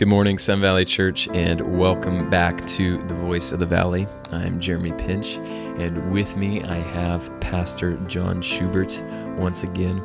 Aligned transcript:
Good 0.00 0.08
morning, 0.08 0.38
Sun 0.38 0.62
Valley 0.62 0.86
Church, 0.86 1.28
and 1.28 1.78
welcome 1.78 2.30
back 2.30 2.66
to 2.68 3.06
the 3.06 3.14
Voice 3.14 3.52
of 3.52 3.60
the 3.60 3.66
Valley. 3.66 4.06
I'm 4.32 4.58
Jeremy 4.58 4.92
Pinch, 4.92 5.36
and 5.36 6.10
with 6.10 6.38
me 6.38 6.64
I 6.64 6.76
have 6.76 7.30
Pastor 7.40 7.98
John 8.06 8.40
Schubert 8.40 8.98
once 9.36 9.62
again. 9.62 10.02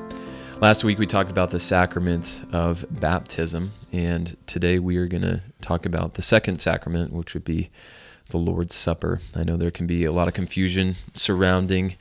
Last 0.60 0.84
week 0.84 1.00
we 1.00 1.06
talked 1.06 1.32
about 1.32 1.52
the 1.52 1.62
sacrament 1.62 2.44
of 2.52 2.86
baptism, 3.00 3.72
and 3.94 4.36
today 4.48 4.80
we 4.80 4.98
are 4.98 5.08
going 5.08 5.22
to 5.24 5.42
talk 5.62 5.86
about 5.86 6.16
the 6.16 6.22
second 6.22 6.60
sacrament, 6.60 7.14
which 7.14 7.34
would 7.34 7.46
be 7.46 7.70
the 8.32 8.38
Lord's 8.38 8.76
Supper. 8.76 9.22
I 9.34 9.46
know 9.46 9.56
there 9.56 9.72
can 9.72 9.88
be 9.88 10.04
a 10.04 10.12
lot 10.12 10.28
of 10.28 10.34
confusion 10.34 10.96
surrounding 11.14 11.96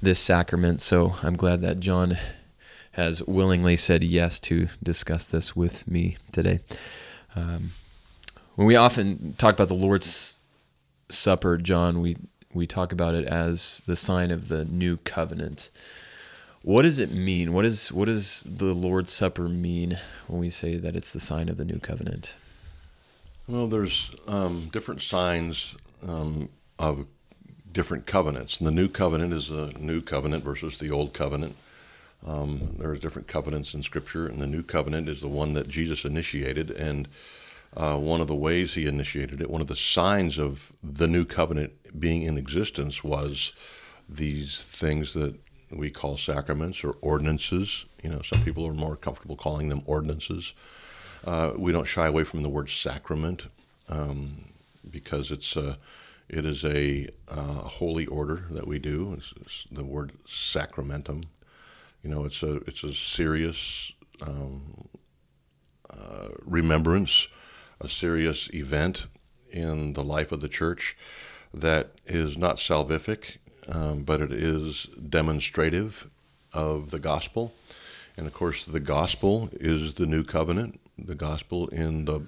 this 0.00 0.20
sacrament, 0.20 0.80
so 0.80 1.16
I'm 1.20 1.34
glad 1.34 1.62
that 1.62 1.80
John 1.80 2.16
has 2.92 3.24
willingly 3.24 3.76
said 3.76 4.04
yes 4.04 4.38
to 4.38 4.68
discuss 4.84 5.28
this 5.28 5.56
with 5.56 5.88
me 5.88 6.16
today. 6.30 6.60
Um, 7.36 7.72
when 8.56 8.66
we 8.66 8.76
often 8.76 9.34
talk 9.38 9.54
about 9.54 9.68
the 9.68 9.74
Lord's 9.74 10.36
Supper, 11.08 11.56
John, 11.56 12.00
we 12.00 12.16
we 12.52 12.66
talk 12.66 12.92
about 12.92 13.14
it 13.14 13.24
as 13.24 13.82
the 13.86 13.96
sign 13.96 14.30
of 14.30 14.48
the 14.48 14.64
new 14.64 14.96
covenant. 14.98 15.70
What 16.62 16.82
does 16.82 16.98
it 16.98 17.10
mean? 17.10 17.52
What 17.52 17.64
is 17.64 17.90
what 17.92 18.06
does 18.06 18.44
the 18.48 18.74
Lord's 18.74 19.12
Supper 19.12 19.48
mean 19.48 19.98
when 20.26 20.40
we 20.40 20.50
say 20.50 20.76
that 20.76 20.96
it's 20.96 21.12
the 21.12 21.20
sign 21.20 21.48
of 21.48 21.56
the 21.56 21.64
new 21.64 21.78
covenant? 21.78 22.36
Well, 23.46 23.66
there's 23.66 24.10
um, 24.28 24.68
different 24.72 25.02
signs 25.02 25.74
um, 26.06 26.50
of 26.78 27.06
different 27.72 28.06
covenants, 28.06 28.58
and 28.58 28.66
the 28.66 28.72
new 28.72 28.88
covenant 28.88 29.32
is 29.32 29.50
a 29.50 29.72
new 29.78 30.00
covenant 30.00 30.44
versus 30.44 30.76
the 30.78 30.90
old 30.90 31.12
covenant. 31.14 31.56
Um, 32.26 32.76
there 32.78 32.90
are 32.90 32.96
different 32.96 33.28
covenants 33.28 33.74
in 33.74 33.82
Scripture, 33.82 34.26
and 34.26 34.40
the 34.40 34.46
new 34.46 34.62
covenant 34.62 35.08
is 35.08 35.20
the 35.20 35.28
one 35.28 35.54
that 35.54 35.68
Jesus 35.68 36.04
initiated. 36.04 36.70
And 36.70 37.08
uh, 37.76 37.96
one 37.96 38.20
of 38.20 38.26
the 38.26 38.34
ways 38.34 38.74
he 38.74 38.86
initiated 38.86 39.40
it, 39.40 39.50
one 39.50 39.60
of 39.60 39.68
the 39.68 39.76
signs 39.76 40.38
of 40.38 40.72
the 40.82 41.08
new 41.08 41.24
covenant 41.24 41.98
being 41.98 42.22
in 42.22 42.36
existence, 42.36 43.02
was 43.02 43.52
these 44.08 44.64
things 44.64 45.14
that 45.14 45.36
we 45.70 45.90
call 45.90 46.16
sacraments 46.16 46.84
or 46.84 46.96
ordinances. 47.00 47.86
You 48.02 48.10
know, 48.10 48.22
some 48.22 48.42
people 48.42 48.66
are 48.66 48.74
more 48.74 48.96
comfortable 48.96 49.36
calling 49.36 49.68
them 49.68 49.82
ordinances. 49.86 50.52
Uh, 51.24 51.52
we 51.56 51.72
don't 51.72 51.86
shy 51.86 52.06
away 52.06 52.24
from 52.24 52.42
the 52.42 52.48
word 52.48 52.68
sacrament 52.68 53.46
um, 53.88 54.46
because 54.90 55.30
it's 55.30 55.54
a, 55.56 55.78
it 56.28 56.44
is 56.44 56.64
a 56.64 57.08
uh, 57.28 57.36
holy 57.36 58.06
order 58.06 58.46
that 58.50 58.66
we 58.66 58.78
do. 58.78 59.14
It's, 59.16 59.32
it's 59.40 59.66
the 59.70 59.84
word 59.84 60.12
sacramentum 60.26 61.24
you 62.02 62.10
know, 62.10 62.24
it's 62.24 62.42
a 62.42 62.56
it's 62.66 62.82
a 62.82 62.94
serious 62.94 63.92
um, 64.22 64.88
uh, 65.88 66.28
remembrance, 66.44 67.28
a 67.80 67.88
serious 67.88 68.48
event 68.52 69.06
in 69.50 69.94
the 69.94 70.02
life 70.02 70.32
of 70.32 70.40
the 70.40 70.48
church 70.48 70.96
that 71.52 71.92
is 72.06 72.38
not 72.38 72.56
salvific, 72.56 73.38
um, 73.68 74.02
but 74.02 74.20
it 74.20 74.32
is 74.32 74.86
demonstrative 75.08 76.08
of 76.52 76.90
the 76.90 76.98
gospel. 76.98 77.52
And 78.16 78.26
of 78.26 78.34
course, 78.34 78.64
the 78.64 78.80
gospel 78.80 79.50
is 79.52 79.94
the 79.94 80.06
new 80.06 80.24
covenant, 80.24 80.80
the 80.98 81.14
gospel 81.14 81.68
in 81.68 82.04
the 82.04 82.26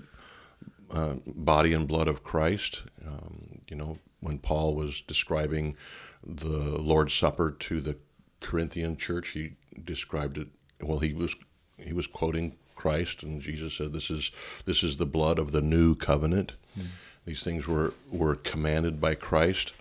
uh, 0.90 1.14
body 1.26 1.72
and 1.72 1.88
blood 1.88 2.08
of 2.08 2.22
Christ. 2.22 2.82
Um, 3.06 3.60
you 3.68 3.76
know, 3.76 3.98
when 4.20 4.38
Paul 4.38 4.74
was 4.74 5.02
describing 5.02 5.76
the 6.24 6.78
Lord's 6.78 7.14
Supper 7.14 7.50
to 7.50 7.80
the 7.80 7.96
Corinthian 8.42 8.96
church, 8.96 9.30
he 9.30 9.52
described 9.84 10.38
it. 10.38 10.48
Well, 10.80 10.98
he 10.98 11.12
was 11.12 11.34
he 11.78 11.92
was 11.92 12.06
quoting 12.06 12.56
Christ, 12.74 13.22
and 13.22 13.40
Jesus 13.40 13.74
said, 13.74 13.92
"This 13.92 14.10
is 14.10 14.30
this 14.64 14.82
is 14.82 14.96
the 14.96 15.06
blood 15.06 15.38
of 15.38 15.52
the 15.52 15.62
new 15.62 15.94
covenant." 15.94 16.54
Mm. 16.78 16.86
These 17.24 17.42
things 17.42 17.66
were 17.66 17.94
were 18.10 18.34
commanded 18.34 19.00
by 19.00 19.14
Christ. 19.14 19.72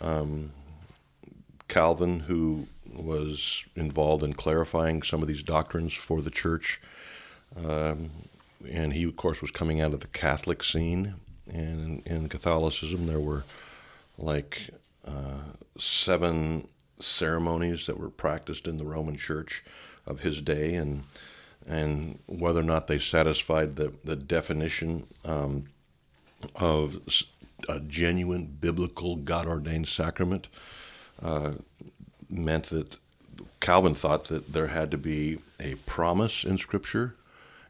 Um, 0.00 0.52
Calvin, 1.68 2.20
who 2.20 2.66
was 2.92 3.64
involved 3.76 4.22
in 4.22 4.34
clarifying 4.34 5.02
some 5.02 5.22
of 5.22 5.28
these 5.28 5.42
doctrines 5.42 5.94
for 5.94 6.20
the 6.20 6.30
church, 6.30 6.80
um, 7.56 8.10
and 8.68 8.92
he, 8.92 9.04
of 9.04 9.16
course, 9.16 9.40
was 9.40 9.50
coming 9.50 9.80
out 9.80 9.94
of 9.94 10.00
the 10.00 10.08
Catholic 10.08 10.62
scene. 10.62 11.14
And 11.50 12.02
in, 12.06 12.14
in 12.16 12.28
Catholicism, 12.28 13.06
there 13.06 13.20
were 13.20 13.44
like 14.18 14.70
uh, 15.06 15.54
seven 15.78 16.68
ceremonies 17.02 17.86
that 17.86 17.98
were 17.98 18.10
practiced 18.10 18.66
in 18.66 18.78
the 18.78 18.84
Roman 18.84 19.16
Church 19.16 19.64
of 20.06 20.20
his 20.20 20.40
day, 20.42 20.74
and 20.74 21.04
and 21.66 22.18
whether 22.26 22.60
or 22.60 22.64
not 22.64 22.86
they 22.86 22.98
satisfied 22.98 23.76
the 23.76 23.92
the 24.04 24.16
definition 24.16 25.06
um, 25.24 25.66
of 26.56 27.00
a 27.68 27.80
genuine 27.80 28.56
biblical 28.60 29.16
God 29.16 29.46
ordained 29.46 29.88
sacrament 29.88 30.48
uh, 31.22 31.52
meant 32.28 32.64
that 32.70 32.96
Calvin 33.60 33.94
thought 33.94 34.24
that 34.24 34.52
there 34.52 34.68
had 34.68 34.90
to 34.90 34.98
be 34.98 35.38
a 35.60 35.76
promise 35.86 36.44
in 36.44 36.58
Scripture 36.58 37.14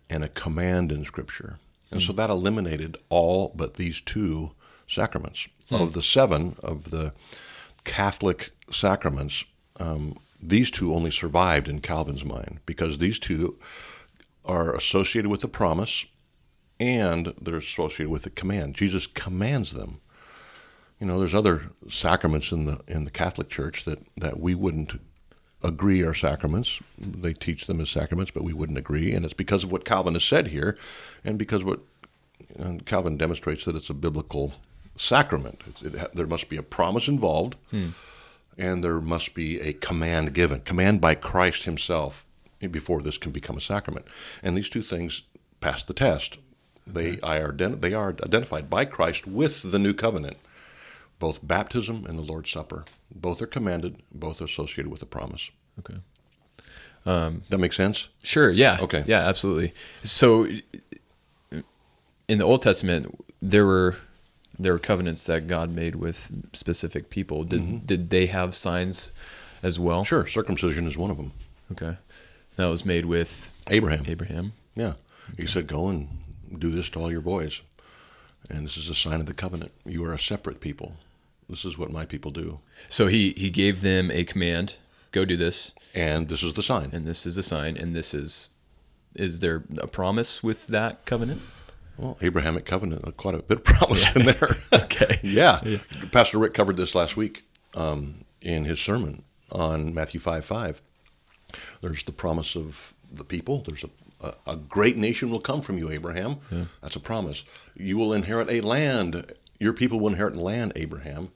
and 0.08 0.24
a 0.24 0.28
command 0.28 0.90
in 0.90 1.04
Scripture. 1.04 1.58
And 1.90 2.00
mm. 2.00 2.06
so 2.06 2.12
hmm. 2.12 2.16
that 2.16 2.30
eliminated 2.30 2.96
all 3.10 3.52
but 3.54 3.74
these 3.74 4.00
two 4.00 4.52
sacraments. 4.88 5.48
Mm. 5.70 5.82
Of 5.82 5.92
the 5.92 6.02
seven 6.02 6.56
of 6.62 6.90
the 6.90 7.12
Catholic 7.84 8.50
sacraments, 8.72 9.44
um, 9.78 10.18
these 10.40 10.70
two 10.70 10.94
only 10.94 11.10
survived 11.10 11.68
in 11.68 11.80
Calvin's 11.80 12.24
mind 12.24 12.60
because 12.66 12.98
these 12.98 13.18
two 13.18 13.58
are 14.44 14.74
associated 14.74 15.30
with 15.30 15.40
the 15.40 15.48
promise 15.48 16.06
and 16.80 17.32
they're 17.40 17.56
associated 17.56 18.10
with 18.10 18.22
the 18.24 18.30
command. 18.30 18.74
Jesus 18.74 19.06
commands 19.06 19.72
them. 19.72 20.00
You 20.98 21.06
know, 21.06 21.18
there's 21.18 21.34
other 21.34 21.70
sacraments 21.88 22.52
in 22.52 22.66
the 22.66 22.80
in 22.86 23.04
the 23.04 23.10
Catholic 23.10 23.48
Church 23.48 23.84
that, 23.84 24.00
that 24.16 24.40
we 24.40 24.54
wouldn't 24.54 25.00
agree 25.62 26.02
are 26.02 26.14
sacraments. 26.14 26.80
They 26.98 27.32
teach 27.32 27.66
them 27.66 27.80
as 27.80 27.90
sacraments, 27.90 28.30
but 28.32 28.44
we 28.44 28.52
wouldn't 28.52 28.78
agree, 28.78 29.12
and 29.12 29.24
it's 29.24 29.34
because 29.34 29.64
of 29.64 29.72
what 29.72 29.84
Calvin 29.84 30.14
has 30.14 30.24
said 30.24 30.48
here, 30.48 30.76
and 31.24 31.38
because 31.38 31.64
what 31.64 31.80
and 32.56 32.84
Calvin 32.84 33.16
demonstrates 33.16 33.64
that 33.64 33.76
it's 33.76 33.90
a 33.90 33.94
biblical 33.94 34.54
sacrament. 34.96 35.62
It, 35.82 36.14
there 36.14 36.26
must 36.26 36.48
be 36.48 36.56
a 36.56 36.62
promise 36.62 37.08
involved, 37.08 37.56
hmm. 37.70 37.90
And 38.58 38.82
there 38.82 39.00
must 39.00 39.34
be 39.34 39.60
a 39.60 39.72
command 39.72 40.34
given, 40.34 40.60
command 40.60 41.00
by 41.00 41.14
Christ 41.14 41.64
Himself 41.64 42.26
before 42.70 43.00
this 43.02 43.18
can 43.18 43.32
become 43.32 43.56
a 43.56 43.60
sacrament. 43.60 44.06
And 44.42 44.56
these 44.56 44.68
two 44.68 44.82
things 44.82 45.22
pass 45.60 45.82
the 45.82 45.94
test. 45.94 46.38
They 46.86 47.20
are 47.20 47.52
they 47.52 47.94
are 47.94 48.10
identified 48.10 48.68
by 48.68 48.84
Christ 48.84 49.26
with 49.26 49.70
the 49.70 49.78
new 49.78 49.94
covenant, 49.94 50.36
both 51.18 51.46
baptism 51.46 52.04
and 52.06 52.18
the 52.18 52.22
Lord's 52.22 52.50
Supper. 52.50 52.84
Both 53.14 53.40
are 53.40 53.46
commanded. 53.46 54.02
Both 54.12 54.40
are 54.40 54.46
associated 54.46 54.90
with 54.90 55.00
the 55.00 55.06
promise. 55.06 55.50
Okay. 55.78 56.00
Um, 57.04 57.42
that 57.50 57.58
makes 57.58 57.76
sense. 57.76 58.08
Sure. 58.22 58.50
Yeah. 58.50 58.78
Okay. 58.80 59.04
Yeah. 59.06 59.20
Absolutely. 59.20 59.74
So, 60.02 60.48
in 62.28 62.38
the 62.38 62.44
Old 62.44 62.62
Testament, 62.62 63.16
there 63.40 63.66
were 63.66 63.96
there 64.58 64.72
were 64.72 64.78
covenants 64.78 65.24
that 65.24 65.46
God 65.46 65.74
made 65.74 65.96
with 65.96 66.30
specific 66.52 67.10
people. 67.10 67.44
Did 67.44 67.60
mm-hmm. 67.60 67.78
did 67.78 68.10
they 68.10 68.26
have 68.26 68.54
signs 68.54 69.12
as 69.62 69.78
well? 69.78 70.04
Sure, 70.04 70.26
circumcision 70.26 70.86
is 70.86 70.96
one 70.96 71.10
of 71.10 71.16
them. 71.16 71.32
Okay, 71.70 71.96
that 72.56 72.66
was 72.66 72.84
made 72.84 73.06
with 73.06 73.52
Abraham. 73.68 74.04
Abraham. 74.06 74.52
Yeah, 74.74 74.94
he 75.36 75.46
said, 75.46 75.66
"Go 75.66 75.88
and 75.88 76.08
do 76.58 76.70
this 76.70 76.90
to 76.90 77.00
all 77.00 77.10
your 77.10 77.20
boys, 77.20 77.62
and 78.50 78.64
this 78.64 78.76
is 78.76 78.90
a 78.90 78.94
sign 78.94 79.20
of 79.20 79.26
the 79.26 79.34
covenant. 79.34 79.72
You 79.84 80.04
are 80.04 80.14
a 80.14 80.18
separate 80.18 80.60
people. 80.60 80.96
This 81.48 81.64
is 81.64 81.78
what 81.78 81.90
my 81.90 82.04
people 82.04 82.30
do." 82.30 82.60
So 82.88 83.06
he 83.06 83.34
he 83.36 83.50
gave 83.50 83.80
them 83.80 84.10
a 84.10 84.24
command: 84.24 84.76
"Go 85.12 85.24
do 85.24 85.36
this," 85.36 85.74
and 85.94 86.28
this 86.28 86.42
is 86.42 86.52
the 86.52 86.62
sign. 86.62 86.90
And 86.92 87.06
this 87.06 87.26
is 87.26 87.36
the 87.36 87.42
sign, 87.42 87.76
and 87.76 87.94
this 87.94 88.12
is 88.12 88.50
is 89.14 89.40
there 89.40 89.64
a 89.78 89.86
promise 89.86 90.42
with 90.42 90.66
that 90.68 91.04
covenant? 91.04 91.42
Well, 91.96 92.16
Abrahamic 92.20 92.64
covenant, 92.64 93.06
uh, 93.06 93.10
quite 93.10 93.34
a 93.34 93.42
bit 93.42 93.58
of 93.58 93.64
promise 93.64 94.14
yeah. 94.14 94.20
in 94.20 94.26
there. 94.26 94.56
okay. 94.84 95.20
Yeah. 95.22 95.60
yeah. 95.64 95.78
Pastor 96.10 96.38
Rick 96.38 96.54
covered 96.54 96.76
this 96.76 96.94
last 96.94 97.16
week 97.16 97.44
um, 97.74 98.24
in 98.40 98.64
his 98.64 98.80
sermon 98.80 99.22
on 99.50 99.94
Matthew 99.94 100.20
5 100.20 100.44
5. 100.44 100.82
There's 101.82 102.02
the 102.04 102.12
promise 102.12 102.56
of 102.56 102.94
the 103.10 103.24
people. 103.24 103.58
There's 103.58 103.84
a, 103.84 103.90
a, 104.26 104.52
a 104.52 104.56
great 104.56 104.96
nation 104.96 105.30
will 105.30 105.40
come 105.40 105.60
from 105.60 105.78
you, 105.78 105.90
Abraham. 105.90 106.38
Yeah. 106.50 106.64
That's 106.80 106.96
a 106.96 107.00
promise. 107.00 107.44
You 107.76 107.98
will 107.98 108.12
inherit 108.12 108.48
a 108.50 108.62
land. 108.62 109.32
Your 109.60 109.74
people 109.74 110.00
will 110.00 110.08
inherit 110.08 110.34
land, 110.36 110.72
Abraham. 110.76 111.30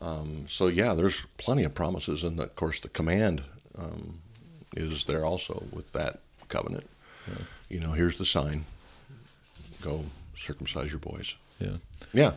Um, 0.00 0.46
so, 0.48 0.66
yeah, 0.66 0.94
there's 0.94 1.22
plenty 1.36 1.64
of 1.64 1.74
promises. 1.74 2.24
And, 2.24 2.40
of 2.40 2.56
course, 2.56 2.80
the 2.80 2.88
command 2.88 3.42
um, 3.78 4.20
is 4.76 5.04
there 5.04 5.24
also 5.24 5.64
with 5.70 5.92
that 5.92 6.20
covenant. 6.48 6.88
You 7.68 7.80
know, 7.80 7.92
here's 7.92 8.18
the 8.18 8.24
sign 8.24 8.64
go 9.82 10.04
circumcise 10.36 10.90
your 10.90 10.98
boys. 11.00 11.36
Yeah. 11.58 11.76
Yeah. 12.12 12.32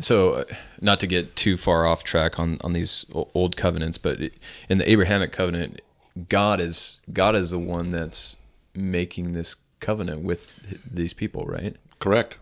So, 0.00 0.34
uh, 0.34 0.44
not 0.80 1.00
to 1.00 1.06
get 1.08 1.34
too 1.34 1.56
far 1.56 1.84
off 1.86 2.04
track 2.04 2.38
on, 2.38 2.58
on 2.62 2.72
these 2.72 3.04
old 3.34 3.56
covenants, 3.56 3.98
but 3.98 4.18
in 4.68 4.78
the 4.78 4.88
Abrahamic 4.90 5.32
covenant, 5.32 5.80
God 6.28 6.60
is 6.60 7.00
God 7.12 7.34
is 7.34 7.50
the 7.50 7.58
one 7.58 7.90
that's 7.90 8.36
making 8.74 9.32
this 9.32 9.56
covenant 9.80 10.22
with 10.22 10.58
these 10.88 11.12
people, 11.14 11.44
right? 11.46 11.76
Correct. 11.98 12.36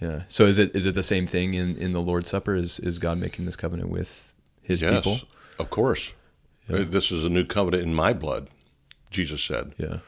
Yeah. 0.00 0.22
So 0.28 0.46
is 0.46 0.58
it 0.58 0.74
is 0.74 0.86
it 0.86 0.94
the 0.94 1.02
same 1.02 1.26
thing 1.26 1.54
in, 1.54 1.76
in 1.76 1.92
the 1.92 2.00
Lord's 2.00 2.28
Supper? 2.30 2.54
Is 2.54 2.78
is 2.78 2.98
God 2.98 3.18
making 3.18 3.44
this 3.44 3.56
covenant 3.56 3.88
with 3.88 4.32
his 4.62 4.80
Yes, 4.82 4.96
people? 4.96 5.20
of 5.58 5.70
course. 5.70 6.12
Uh, 6.68 6.84
This 6.84 7.10
is 7.10 7.24
a 7.24 7.28
new 7.28 7.44
covenant 7.44 7.82
in 7.82 7.92
my 7.94 8.12
blood, 8.12 8.48
Jesus 9.10 9.42
said. 9.42 9.72
Yeah. 9.78 9.98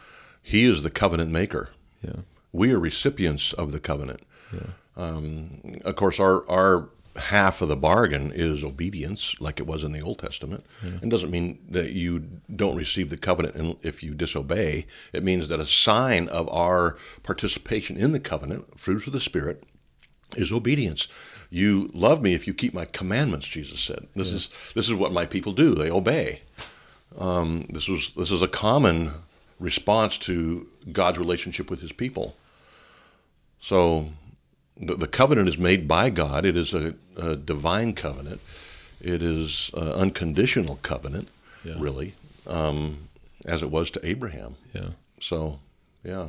He 0.42 0.64
is 0.64 0.82
the 0.82 0.90
covenant 0.90 1.30
maker. 1.32 1.70
Yeah. 2.00 2.20
We 2.52 2.72
are 2.72 2.78
recipients 2.78 3.52
of 3.52 3.72
the 3.72 3.80
covenant. 3.80 4.20
Um, 4.96 5.78
of 5.84 5.96
course, 5.96 6.20
our 6.20 6.48
our 6.50 6.88
half 7.16 7.60
of 7.60 7.68
the 7.68 7.76
bargain 7.76 8.32
is 8.34 8.64
obedience, 8.64 9.34
like 9.38 9.60
it 9.60 9.66
was 9.66 9.84
in 9.84 9.92
the 9.92 10.00
Old 10.00 10.18
Testament. 10.18 10.64
It 11.02 11.08
doesn't 11.10 11.30
mean 11.30 11.58
that 11.68 11.92
you 11.92 12.26
don't 12.54 12.76
receive 12.76 13.10
the 13.10 13.18
covenant 13.18 13.78
if 13.82 14.02
you 14.02 14.14
disobey. 14.14 14.86
It 15.12 15.22
means 15.22 15.48
that 15.48 15.60
a 15.60 15.66
sign 15.66 16.28
of 16.28 16.48
our 16.50 16.96
participation 17.22 17.96
in 17.96 18.12
the 18.12 18.20
covenant, 18.20 18.78
fruits 18.78 19.06
of 19.06 19.12
the 19.12 19.20
Spirit, 19.20 19.64
is 20.36 20.52
obedience. 20.52 21.08
You 21.50 21.90
love 21.92 22.22
me 22.22 22.32
if 22.32 22.46
you 22.46 22.54
keep 22.54 22.72
my 22.72 22.86
commandments, 22.86 23.46
Jesus 23.46 23.80
said. 23.80 24.06
This 24.16 24.32
is 24.32 24.48
this 24.74 24.88
is 24.88 24.94
what 24.94 25.12
my 25.12 25.26
people 25.26 25.52
do. 25.52 25.74
They 25.74 25.90
obey. 25.90 26.42
Um, 27.18 27.66
this 27.68 27.88
was 27.88 28.12
this 28.16 28.30
is 28.30 28.40
a 28.40 28.48
common 28.48 29.12
response 29.62 30.18
to 30.18 30.66
God's 30.92 31.18
relationship 31.18 31.70
with 31.70 31.80
His 31.80 31.92
people. 31.92 32.36
So, 33.60 34.08
the, 34.76 34.94
the 34.96 35.06
covenant 35.06 35.48
is 35.48 35.56
made 35.58 35.86
by 35.86 36.10
God. 36.10 36.44
It 36.44 36.56
is 36.56 36.74
a, 36.74 36.94
a 37.16 37.36
divine 37.36 37.92
covenant. 37.94 38.40
It 39.00 39.22
is 39.22 39.70
an 39.74 39.88
unconditional 39.88 40.78
covenant, 40.82 41.28
Yeah. 41.64 41.74
really, 41.78 42.14
um, 42.46 43.08
as 43.44 43.62
it 43.62 43.70
was 43.70 43.90
to 43.92 44.06
Abraham. 44.06 44.56
Yeah. 44.74 44.90
So, 45.20 45.60
yeah. 46.04 46.28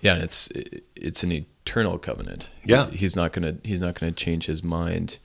Yeah, 0.00 0.16
it's 0.16 0.48
it's 0.96 1.22
an 1.22 1.30
eternal 1.30 1.96
covenant. 1.98 2.50
Yeah. 2.64 2.90
He's 2.90 3.14
not 3.14 3.30
gonna 3.32 3.56
he's 3.62 3.80
not 3.80 3.98
gonna 3.98 4.10
change 4.10 4.46
his 4.46 4.64
mind. 4.64 5.18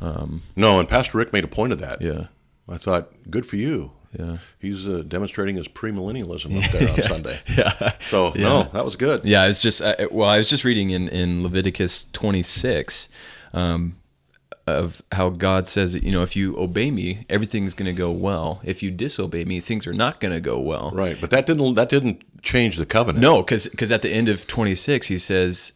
No, 0.00 0.78
and 0.80 0.88
Pastor 0.88 1.18
Rick 1.18 1.32
made 1.34 1.44
a 1.44 1.48
point 1.48 1.72
of 1.74 1.80
that. 1.80 2.00
Yeah. 2.00 2.28
I 2.68 2.78
thought, 2.78 3.10
good 3.30 3.44
for 3.46 3.56
you. 3.56 3.92
Yeah. 4.18 4.38
He's 4.58 4.86
uh, 4.88 5.02
demonstrating 5.06 5.56
his 5.56 5.68
premillennialism 5.68 6.62
up 6.62 6.70
there 6.72 6.90
on 6.90 7.02
Sunday. 7.02 7.38
Yeah. 7.56 7.92
So 8.00 8.32
no, 8.36 8.64
that 8.72 8.84
was 8.84 8.96
good. 8.96 9.24
Yeah, 9.24 9.46
it's 9.46 9.62
just 9.62 9.82
I, 9.82 10.06
well, 10.10 10.28
I 10.28 10.38
was 10.38 10.48
just 10.48 10.64
reading 10.64 10.90
in 10.90 11.08
in 11.08 11.42
Leviticus 11.42 12.06
26 12.12 13.08
um, 13.52 13.96
of 14.66 15.00
how 15.12 15.30
God 15.30 15.66
says, 15.68 15.94
you 15.94 16.10
know, 16.12 16.22
if 16.22 16.34
you 16.36 16.58
obey 16.58 16.90
me, 16.90 17.24
everything's 17.30 17.72
going 17.74 17.86
to 17.86 17.92
go 17.92 18.10
well. 18.10 18.60
If 18.64 18.82
you 18.82 18.90
disobey 18.90 19.44
me, 19.44 19.60
things 19.60 19.86
are 19.86 19.92
not 19.92 20.20
going 20.20 20.34
to 20.34 20.40
go 20.40 20.58
well. 20.58 20.90
Right, 20.92 21.16
but 21.20 21.30
that 21.30 21.46
didn't 21.46 21.74
that 21.74 21.88
didn't 21.88 22.22
change 22.42 22.76
the 22.76 22.86
covenant. 22.86 23.22
No, 23.22 23.42
because 23.42 23.92
at 23.92 24.02
the 24.02 24.10
end 24.10 24.28
of 24.28 24.46
26, 24.46 25.08
he 25.08 25.18
says, 25.18 25.72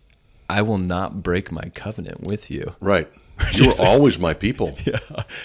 "I 0.49 0.63
will 0.63 0.79
not 0.79 1.23
break 1.23 1.51
my 1.53 1.71
covenant 1.75 2.21
with 2.23 2.51
you." 2.51 2.75
Right. 2.81 3.09
You 3.55 3.69
were 3.69 3.87
always 3.87 4.19
my 4.19 4.35
people. 4.35 4.77
Yeah. 4.85 4.99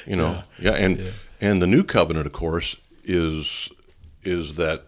You 0.05 0.17
know. 0.17 0.43
Yeah. 0.59 0.73
And 0.73 1.13
and 1.39 1.61
the 1.61 1.67
new 1.67 1.81
covenant, 1.83 2.25
of 2.25 2.33
course, 2.33 2.75
is 3.05 3.69
is 4.23 4.55
that 4.55 4.87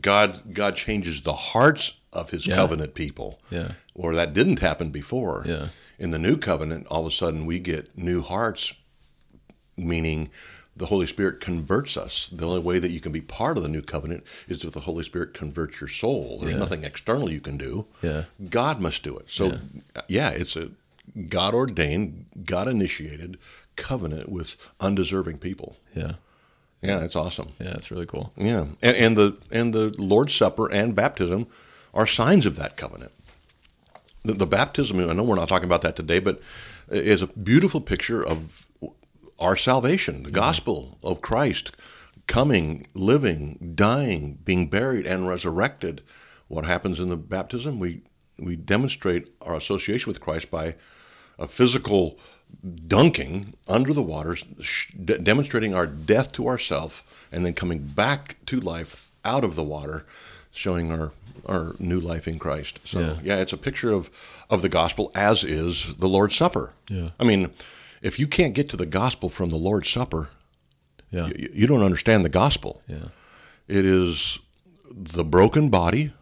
God 0.00 0.54
God 0.54 0.76
changes 0.76 1.20
the 1.22 1.32
hearts 1.32 1.92
of 2.12 2.30
His 2.30 2.46
Yeah. 2.46 2.56
covenant 2.56 2.94
people. 2.94 3.40
Yeah. 3.50 3.72
Or 3.94 4.14
that 4.14 4.34
didn't 4.34 4.58
happen 4.60 4.90
before. 4.90 5.44
Yeah. 5.46 5.68
In 5.98 6.10
the 6.10 6.18
new 6.18 6.36
covenant, 6.36 6.86
all 6.88 7.06
of 7.06 7.12
a 7.12 7.14
sudden 7.14 7.46
we 7.46 7.58
get 7.60 7.96
new 7.96 8.20
hearts, 8.22 8.72
meaning 9.76 10.30
the 10.76 10.86
Holy 10.86 11.06
Spirit 11.06 11.38
converts 11.40 11.96
us. 11.96 12.28
The 12.32 12.44
only 12.46 12.60
way 12.60 12.80
that 12.80 12.90
you 12.90 12.98
can 13.00 13.12
be 13.12 13.20
part 13.20 13.56
of 13.56 13.62
the 13.62 13.68
new 13.68 13.82
covenant 13.82 14.24
is 14.48 14.64
if 14.64 14.72
the 14.72 14.80
Holy 14.80 15.04
Spirit 15.04 15.32
converts 15.32 15.80
your 15.80 15.88
soul. 15.88 16.38
There's 16.40 16.54
Yeah. 16.54 16.58
nothing 16.58 16.82
external 16.82 17.30
you 17.30 17.40
can 17.40 17.56
do. 17.56 17.86
Yeah. 18.02 18.24
God 18.50 18.80
must 18.80 19.04
do 19.04 19.16
it. 19.16 19.26
So, 19.28 19.60
yeah, 20.08 20.30
it's 20.30 20.56
a 20.56 20.70
God 21.28 21.54
ordained, 21.54 22.26
God 22.44 22.66
initiated 22.66 23.38
covenant 23.76 24.28
with 24.28 24.56
undeserving 24.80 25.38
people. 25.38 25.76
Yeah, 25.94 26.14
Yeah, 26.84 27.00
it's 27.00 27.16
awesome. 27.16 27.52
yeah, 27.60 27.72
it's 27.74 27.90
really 27.90 28.06
cool. 28.06 28.32
Yeah, 28.36 28.66
and, 28.82 28.96
and 28.96 29.16
the 29.16 29.36
and 29.50 29.74
the 29.74 29.94
Lord's 29.98 30.34
Supper 30.34 30.70
and 30.70 30.94
baptism 30.94 31.46
are 31.92 32.06
signs 32.06 32.46
of 32.46 32.56
that 32.56 32.76
covenant. 32.76 33.12
The, 34.22 34.34
the 34.34 34.46
baptism, 34.46 34.98
I 34.98 35.12
know 35.12 35.22
we're 35.22 35.36
not 35.36 35.48
talking 35.48 35.66
about 35.66 35.82
that 35.82 35.96
today, 35.96 36.18
but 36.18 36.40
is 36.90 37.22
a 37.22 37.26
beautiful 37.28 37.80
picture 37.80 38.24
of 38.24 38.66
our 39.38 39.56
salvation, 39.56 40.22
the 40.22 40.28
mm-hmm. 40.28 40.34
gospel 40.34 40.98
of 41.02 41.20
Christ 41.20 41.72
coming, 42.26 42.86
living, 42.94 43.72
dying, 43.74 44.38
being 44.44 44.68
buried, 44.68 45.06
and 45.06 45.28
resurrected. 45.28 46.02
What 46.48 46.64
happens 46.64 47.00
in 47.00 47.08
the 47.08 47.16
baptism? 47.16 47.78
We 47.78 48.02
we 48.38 48.56
demonstrate 48.56 49.32
our 49.42 49.54
association 49.54 50.10
with 50.10 50.20
Christ 50.20 50.50
by 50.50 50.74
a 51.38 51.46
physical 51.48 52.18
dunking 52.86 53.54
under 53.68 53.92
the 53.92 54.02
waters, 54.02 54.44
sh- 54.60 54.92
demonstrating 54.94 55.74
our 55.74 55.86
death 55.86 56.32
to 56.32 56.46
ourself, 56.46 57.02
and 57.32 57.44
then 57.44 57.52
coming 57.54 57.78
back 57.80 58.36
to 58.46 58.60
life 58.60 59.10
out 59.24 59.44
of 59.44 59.54
the 59.56 59.64
water, 59.64 60.04
showing 60.52 60.92
our 60.92 61.12
our 61.46 61.74
new 61.78 62.00
life 62.00 62.26
in 62.26 62.38
Christ. 62.38 62.80
So 62.84 63.00
Yeah. 63.00 63.16
yeah, 63.22 63.36
it's 63.42 63.52
a 63.52 63.58
picture 63.58 63.92
of 63.92 64.08
of 64.48 64.62
the 64.62 64.68
gospel, 64.68 65.10
as 65.14 65.44
is 65.44 65.94
the 65.98 66.08
Lord's 66.08 66.36
Supper. 66.36 66.72
Yeah. 66.88 67.10
I 67.20 67.24
mean, 67.24 67.50
if 68.00 68.18
you 68.18 68.26
can't 68.26 68.54
get 68.54 68.70
to 68.70 68.76
the 68.78 68.86
gospel 68.86 69.28
from 69.28 69.50
the 69.50 69.56
Lord's 69.56 69.90
Supper, 69.90 70.30
Yeah, 71.10 71.26
you, 71.36 71.50
you 71.52 71.66
don't 71.66 71.82
understand 71.82 72.24
the 72.24 72.28
gospel. 72.30 72.82
yeah, 72.88 73.08
It 73.68 73.84
is 73.84 74.38
the 74.90 75.24
broken 75.24 75.68
body 75.70 76.12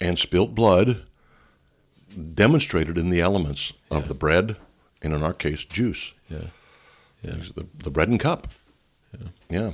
and 0.00 0.18
spilt 0.18 0.54
blood 0.54 1.02
demonstrated 2.34 2.98
in 2.98 3.10
the 3.10 3.20
elements 3.20 3.72
of 3.90 4.08
the 4.08 4.14
bread, 4.14 4.56
and 5.02 5.12
in 5.14 5.22
our 5.22 5.32
case, 5.32 5.64
juice. 5.64 6.12
yeah, 6.28 6.46
yeah. 7.22 7.36
The, 7.54 7.66
the 7.84 7.90
bread 7.90 8.08
and 8.08 8.18
cup. 8.20 8.48
Yeah. 9.48 9.72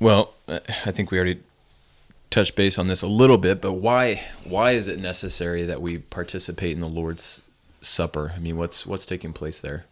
Well, 0.00 0.34
uh, 0.46 0.60
I 0.86 0.92
think 0.92 1.10
we 1.10 1.18
already 1.18 1.40
touched 2.30 2.56
base 2.56 2.78
on 2.78 2.86
this 2.86 3.02
a 3.02 3.06
little 3.06 3.38
bit, 3.38 3.60
but 3.60 3.74
why 3.74 4.22
why 4.44 4.72
is 4.72 4.88
it 4.88 4.98
necessary 4.98 5.64
that 5.64 5.82
we 5.82 5.98
participate 5.98 6.72
in 6.72 6.80
the 6.80 6.88
Lord's 6.88 7.40
Supper? 7.80 8.32
I 8.36 8.38
mean, 8.38 8.56
what's 8.56 8.86
what's 8.86 9.06
taking 9.06 9.32
place 9.32 9.60
there? 9.60 9.86